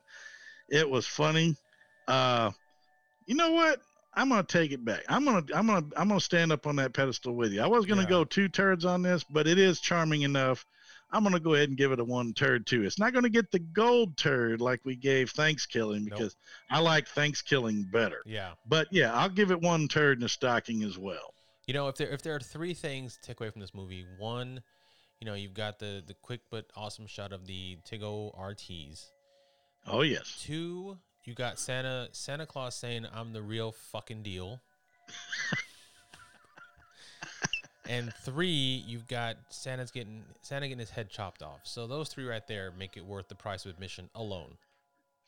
It 0.69 0.89
was 0.89 1.07
funny. 1.07 1.57
Uh, 2.09 2.51
you 3.27 3.35
know 3.35 3.51
what? 3.53 3.81
I'm 4.15 4.31
gonna 4.31 4.43
take 4.45 4.73
it 4.73 4.85
back. 4.85 5.03
I'm 5.09 5.25
gonna 5.25 5.45
I'm 5.55 5.67
gonna 5.67 5.87
I'm 5.97 6.09
gonna 6.09 6.21
stand 6.21 6.51
up 6.53 6.67
on 6.67 6.77
that 6.77 6.95
pedestal 6.95 7.35
with 7.35 7.53
you. 7.53 7.61
I 7.61 7.67
was 7.67 7.85
gonna 7.85 8.03
Yeah. 8.03 8.09
go 8.09 8.25
two 8.25 8.49
turds 8.49 8.85
on 8.87 9.03
this, 9.03 9.23
but 9.25 9.47
it 9.47 9.59
is 9.59 9.79
charming 9.81 10.23
enough. 10.23 10.65
I'm 11.13 11.23
gonna 11.23 11.39
go 11.39 11.55
ahead 11.55 11.69
and 11.69 11.77
give 11.77 11.93
it 11.93 12.01
a 12.01 12.05
one 12.05 12.33
turd 12.33 12.67
too. 12.67 12.83
It's 12.85 12.99
not 12.99 13.13
gonna 13.13 13.29
get 13.29 13.51
the 13.51 13.59
gold 13.59 14.17
turd 14.17 14.61
like 14.63 14.81
we 14.85 14.97
gave 14.97 15.31
Thanksgiving 15.31 16.07
Nope. 16.07 16.19
because 16.19 16.37
I 16.71 16.81
like 16.81 17.07
Thanksgiving 17.09 17.85
better. 17.93 18.23
Yeah. 18.25 18.53
But 18.67 18.89
yeah, 18.91 19.13
I'll 19.13 19.29
give 19.29 19.51
it 19.51 19.61
one 19.61 19.87
turd 19.87 20.17
in 20.19 20.23
the 20.23 20.29
stocking 20.31 20.83
as 20.83 20.97
well. 20.97 21.35
You 21.67 21.75
know, 21.75 21.89
if 21.89 21.97
there 21.97 22.09
if 22.09 22.23
there 22.23 22.35
are 22.35 22.41
three 22.41 22.73
things 22.75 23.17
to 23.17 23.21
take 23.21 23.41
away 23.41 23.51
from 23.51 23.61
this 23.61 23.75
movie, 23.75 24.07
one, 24.19 24.63
you 25.21 25.27
know, 25.27 25.35
you've 25.35 25.53
got 25.55 25.79
the 25.79 26.03
the 26.07 26.15
quick 26.15 26.41
but 26.51 26.65
awesome 26.75 27.07
shot 27.07 27.33
of 27.35 27.47
the 27.47 27.77
Tigo 27.85 28.35
RTs. 28.39 29.11
Oh 29.87 30.01
yes. 30.03 30.43
Two, 30.43 30.97
you 31.27 31.35
got 31.35 31.59
Santa 31.59 32.09
Santa 32.13 32.47
Claus 32.47 32.75
saying, 32.75 33.07
"I'm 33.13 33.33
the 33.33 33.43
real 33.43 33.73
fucking 33.73 34.23
deal." 34.23 34.61
and 37.89 38.13
three, 38.25 38.85
you've 38.87 39.09
got 39.09 39.37
Santa's 39.49 39.91
getting 39.91 40.23
Santa 40.43 40.69
getting 40.69 40.79
his 40.79 40.91
head 40.91 41.11
chopped 41.11 41.43
off. 41.43 41.61
So 41.65 41.87
those 41.87 42.09
three 42.09 42.25
right 42.25 42.47
there 42.47 42.73
make 42.79 42.97
it 42.97 43.05
worth 43.05 43.29
the 43.29 43.35
price 43.35 43.67
of 43.67 43.73
admission 43.73 44.09
alone. 44.15 44.57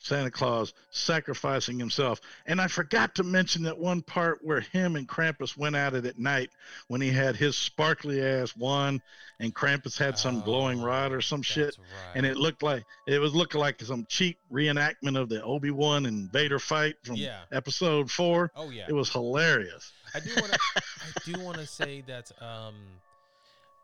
Santa 0.00 0.30
Claus 0.30 0.74
sacrificing 0.90 1.78
himself. 1.78 2.20
And 2.46 2.60
I 2.60 2.68
forgot 2.68 3.14
to 3.16 3.24
mention 3.24 3.62
that 3.64 3.76
one 3.78 4.00
part 4.02 4.38
where 4.42 4.60
him 4.60 4.94
and 4.96 5.08
Krampus 5.08 5.56
went 5.56 5.74
at 5.74 5.94
it 5.94 6.06
at 6.06 6.18
night 6.18 6.50
when 6.86 7.00
he 7.00 7.10
had 7.10 7.34
his 7.36 7.56
sparkly 7.58 8.22
ass 8.22 8.56
wand 8.56 9.02
and 9.40 9.54
Krampus 9.54 9.98
had 9.98 10.16
some 10.18 10.40
glowing 10.40 10.80
Oh, 10.80 10.84
rod 10.84 11.12
or 11.12 11.20
some 11.20 11.42
shit. 11.42 11.76
Right. 11.78 12.16
And 12.16 12.24
it 12.26 12.36
looked 12.36 12.62
like 12.62 12.84
it 13.06 13.18
was 13.20 13.34
looking 13.34 13.60
like 13.60 13.80
some 13.82 14.06
cheap 14.08 14.38
reenactment 14.52 15.16
of 15.20 15.28
the 15.28 15.42
Obi 15.42 15.70
Wan 15.70 16.06
and 16.06 16.30
Vader 16.32 16.58
fight 16.58 16.94
from 17.04 17.16
Yeah. 17.16 17.40
episode 17.52 18.10
four. 18.10 18.52
oh 18.56 18.70
yeah. 18.70 18.86
It 18.88 18.92
was 18.94 19.10
hilarious. 19.10 19.92
I 20.14 20.20
do 20.20 20.30
want 20.36 20.52
to. 20.52 20.58
I 20.76 20.80
do 21.32 21.40
want 21.44 21.58
to 21.58 21.66
say 21.66 22.02
that. 22.06 22.30
Um, 22.40 22.74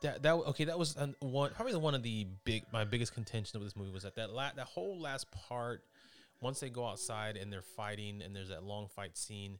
that 0.04 0.22
that 0.22 0.34
okay. 0.34 0.64
That 0.64 0.78
was 0.78 0.96
an, 0.96 1.14
one 1.20 1.50
probably 1.52 1.72
the 1.72 1.78
one 1.78 1.94
of 1.94 2.02
the 2.02 2.26
big 2.44 2.64
my 2.72 2.84
biggest 2.84 3.14
contention 3.14 3.56
of 3.56 3.64
this 3.64 3.74
movie 3.74 3.90
was 3.90 4.04
that 4.04 4.14
that 4.16 4.30
la- 4.30 4.52
that 4.54 4.66
whole 4.66 4.98
last 4.98 5.30
part. 5.30 5.82
Once 6.40 6.60
they 6.60 6.68
go 6.68 6.86
outside 6.86 7.36
and 7.36 7.50
they're 7.50 7.62
fighting, 7.62 8.20
and 8.20 8.36
there's 8.36 8.50
that 8.50 8.62
long 8.62 8.88
fight 8.88 9.16
scene. 9.16 9.58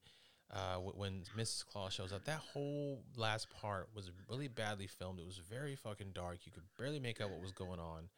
Uh, 0.52 0.76
when 0.76 1.22
Mrs. 1.36 1.64
Claus 1.66 1.94
shows 1.94 2.12
up, 2.12 2.26
that 2.26 2.38
whole 2.52 3.02
last 3.16 3.48
part 3.50 3.88
was 3.94 4.10
really 4.30 4.46
badly 4.46 4.86
filmed. 4.86 5.18
It 5.18 5.24
was 5.26 5.38
very 5.50 5.74
fucking 5.74 6.10
dark. 6.14 6.40
You 6.44 6.52
could 6.52 6.62
barely 6.78 7.00
make 7.00 7.20
out 7.20 7.30
what 7.30 7.40
was 7.40 7.52
going 7.52 7.80
on. 7.80 8.08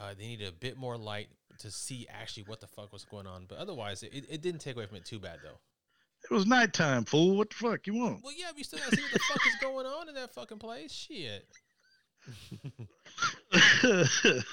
Uh, 0.00 0.14
they 0.16 0.24
needed 0.26 0.48
a 0.48 0.52
bit 0.52 0.78
more 0.78 0.96
light 0.96 1.28
to 1.58 1.70
see 1.70 2.06
actually 2.08 2.44
what 2.44 2.60
the 2.60 2.66
fuck 2.68 2.92
was 2.92 3.04
going 3.04 3.26
on. 3.26 3.46
But 3.48 3.58
otherwise, 3.58 4.02
it, 4.02 4.24
it 4.30 4.40
didn't 4.40 4.60
take 4.60 4.76
away 4.76 4.86
from 4.86 4.96
it 4.96 5.04
too 5.04 5.18
bad 5.18 5.40
though. 5.42 5.58
It 6.30 6.32
was 6.32 6.46
nighttime, 6.46 7.04
fool. 7.04 7.36
What 7.36 7.50
the 7.50 7.56
fuck 7.56 7.86
you 7.86 7.94
want? 7.94 8.22
Well, 8.22 8.32
yeah, 8.34 8.46
we 8.56 8.62
still 8.62 8.78
gotta 8.78 8.96
see 8.96 9.02
what 9.02 9.12
the 9.12 9.18
fuck 9.18 9.46
is 9.46 9.56
going 9.60 9.84
on 9.84 10.08
in 10.08 10.14
that 10.14 10.32
fucking 10.32 10.58
place. 10.58 10.90
Shit. 10.90 11.46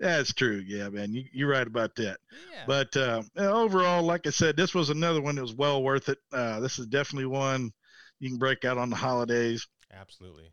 That's 0.00 0.32
true. 0.32 0.62
Yeah, 0.66 0.88
man. 0.88 1.12
You, 1.12 1.24
you're 1.32 1.48
right 1.50 1.66
about 1.66 1.94
that. 1.96 2.18
Yeah. 2.52 2.64
But 2.66 2.96
uh, 2.96 3.22
overall, 3.36 4.02
like 4.02 4.26
I 4.26 4.30
said, 4.30 4.56
this 4.56 4.74
was 4.74 4.90
another 4.90 5.20
one 5.20 5.36
that 5.36 5.42
was 5.42 5.54
well 5.54 5.82
worth 5.82 6.08
it. 6.08 6.18
Uh, 6.32 6.60
this 6.60 6.78
is 6.78 6.86
definitely 6.86 7.26
one 7.26 7.72
you 8.18 8.28
can 8.28 8.38
break 8.38 8.64
out 8.64 8.78
on 8.78 8.90
the 8.90 8.96
holidays. 8.96 9.66
Absolutely. 9.92 10.50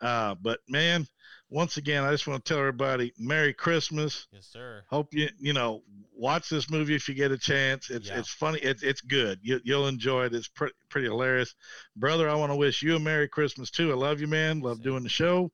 Uh, 0.00 0.34
but 0.40 0.60
man, 0.68 1.06
once 1.50 1.76
again, 1.76 2.04
I 2.04 2.10
just 2.12 2.26
want 2.26 2.44
to 2.44 2.48
tell 2.48 2.58
everybody 2.60 3.12
Merry 3.18 3.52
Christmas. 3.52 4.26
Yes, 4.32 4.46
sir. 4.46 4.82
Hope 4.88 5.08
you 5.12 5.28
you 5.40 5.52
know 5.52 5.82
watch 6.14 6.48
this 6.48 6.70
movie 6.70 6.94
if 6.94 7.08
you 7.08 7.14
get 7.14 7.32
a 7.32 7.38
chance. 7.38 7.90
It's 7.90 8.08
Yeah. 8.08 8.18
it's 8.18 8.30
funny. 8.30 8.58
It's 8.60 8.82
it's 8.82 9.00
good. 9.00 9.40
You, 9.42 9.60
you'll 9.64 9.88
enjoy 9.88 10.26
it. 10.26 10.34
It's 10.34 10.48
pretty 10.48 10.74
pretty 10.88 11.08
hilarious, 11.08 11.54
brother. 11.96 12.28
I 12.28 12.34
want 12.34 12.52
to 12.52 12.56
wish 12.56 12.82
you 12.82 12.96
a 12.96 13.00
Merry 13.00 13.28
Christmas 13.28 13.70
too. 13.70 13.90
I 13.90 13.94
love 13.94 14.20
you, 14.20 14.28
man. 14.28 14.60
Love 14.60 14.76
Same. 14.78 14.84
doing 14.84 15.02
the 15.02 15.08
show. 15.08 15.50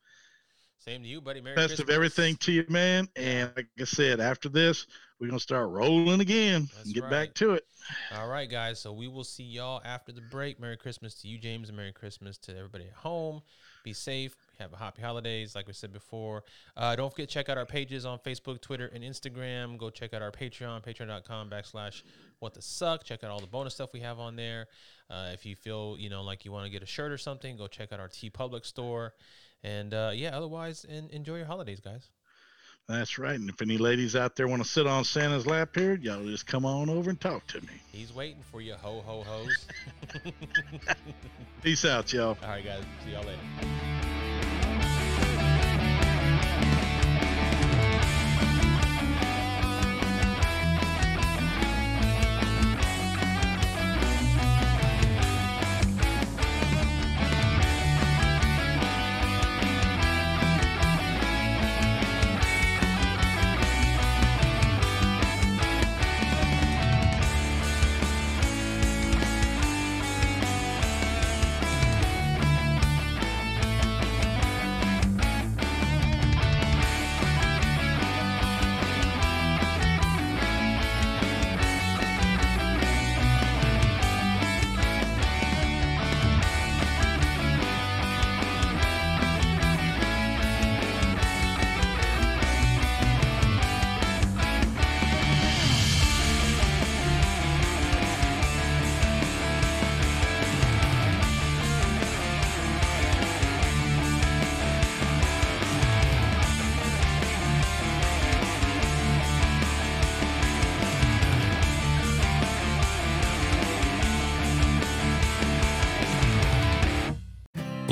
Same 0.85 1.03
to 1.03 1.09
you, 1.09 1.23
buddy. 1.23 1.40
Merry 1.40 1.57
Best 1.57 1.68
Christmas. 1.68 1.88
of 1.88 1.94
everything 1.94 2.37
to 2.37 2.53
you, 2.53 2.66
man. 2.68 3.09
And 3.16 3.51
like 3.57 3.68
I 3.81 3.85
said, 3.85 4.20
after 4.20 4.51
this, 4.51 4.87
we're 5.18 5.29
gonna 5.29 5.40
start 5.40 5.70
rolling 5.70 6.20
again 6.20 6.68
That's 6.75 6.85
and 6.85 6.94
get 6.94 7.05
right. 7.05 7.11
back 7.11 7.35
to 7.37 7.53
it. 7.53 7.66
All 8.14 8.29
right, 8.29 8.51
guys. 8.51 8.81
So 8.81 8.92
we 8.92 9.09
will 9.09 9.25
see 9.25 9.44
y'all 9.44 9.81
after 9.83 10.12
the 10.12 10.20
break. 10.20 10.61
Merry 10.61 10.77
Christmas 10.77 11.14
to 11.23 11.29
you, 11.29 11.38
James, 11.38 11.70
and 11.70 11.77
Merry 11.79 11.92
Christmas 11.92 12.37
to 12.38 12.55
everybody 12.55 12.85
at 12.85 12.92
home. 12.92 13.40
Be 13.83 13.94
safe. 13.94 14.37
Have 14.59 14.75
a 14.75 14.77
happy 14.77 15.01
holidays, 15.01 15.55
like 15.55 15.66
we 15.66 15.73
said 15.73 15.90
before. 15.90 16.44
Uh, 16.77 16.94
don't 16.97 17.11
forget 17.11 17.31
to 17.31 17.33
check 17.33 17.49
out 17.49 17.57
our 17.57 17.64
pages 17.64 18.05
on 18.05 18.18
Facebook, 18.18 18.61
Twitter, 18.61 18.90
and 18.92 19.03
Instagram. 19.03 19.79
Go 19.79 19.88
check 19.88 20.12
out 20.12 20.20
our 20.20 20.33
Patreon, 20.33 20.85
patreon.com 20.85 21.49
backslash 21.49 22.03
what 22.40 22.53
the 22.53 22.61
suck. 22.61 23.05
Check 23.05 23.25
out 23.25 23.31
all 23.31 23.40
the 23.40 23.47
bonus 23.47 23.73
stuff 23.73 23.94
we 23.94 24.01
have 24.01 24.18
on 24.18 24.37
there. 24.37 24.66
Uh, 25.09 25.31
if 25.33 25.47
you 25.47 25.57
feel, 25.57 25.97
you 25.99 26.11
know, 26.11 26.23
like 26.23 26.44
you 26.44 26.53
want 26.53 26.66
to 26.66 26.70
get 26.70 26.83
a 26.83 26.87
shirt 26.87 27.11
or 27.11 27.18
something, 27.18 27.57
go 27.57 27.66
check 27.66 27.90
out 27.90 28.01
our 28.01 28.09
TeePublic 28.09 28.66
store. 28.66 29.14
And 29.64 29.94
uh, 29.94 30.12
yeah, 30.14 30.37
otherwise, 30.37 30.87
en- 30.88 31.09
enjoy 31.11 31.37
your 31.38 31.46
holidays, 31.46 31.81
guys. 31.81 32.11
That's 32.87 33.18
right. 33.18 33.38
And 33.40 33.48
if 33.48 33.62
any 33.62 33.79
ladies 33.79 34.14
out 34.14 34.37
there 34.37 34.46
want 34.46 34.62
to 34.62 34.68
sit 34.68 34.87
on 34.87 35.05
Santa's 35.05 35.46
lap 35.46 35.70
here, 35.74 35.94
y'all 35.94 36.22
just 36.27 36.46
come 36.46 36.66
on 36.66 36.90
over 36.90 37.09
and 37.09 37.18
talk 37.18 37.46
to 37.48 37.61
me. 37.62 37.81
He's 37.90 38.14
waiting 38.14 38.42
for 38.42 38.61
you, 38.61 38.74
ho 38.74 39.03
ho 39.07 39.22
hoes. 39.22 39.66
Peace 41.62 41.87
out, 41.87 42.12
y'all. 42.12 42.37
all 42.42 42.48
right, 42.48 42.64
guys. 42.64 42.83
See 43.05 43.12
y'all 43.12 43.24
later. 43.24 44.13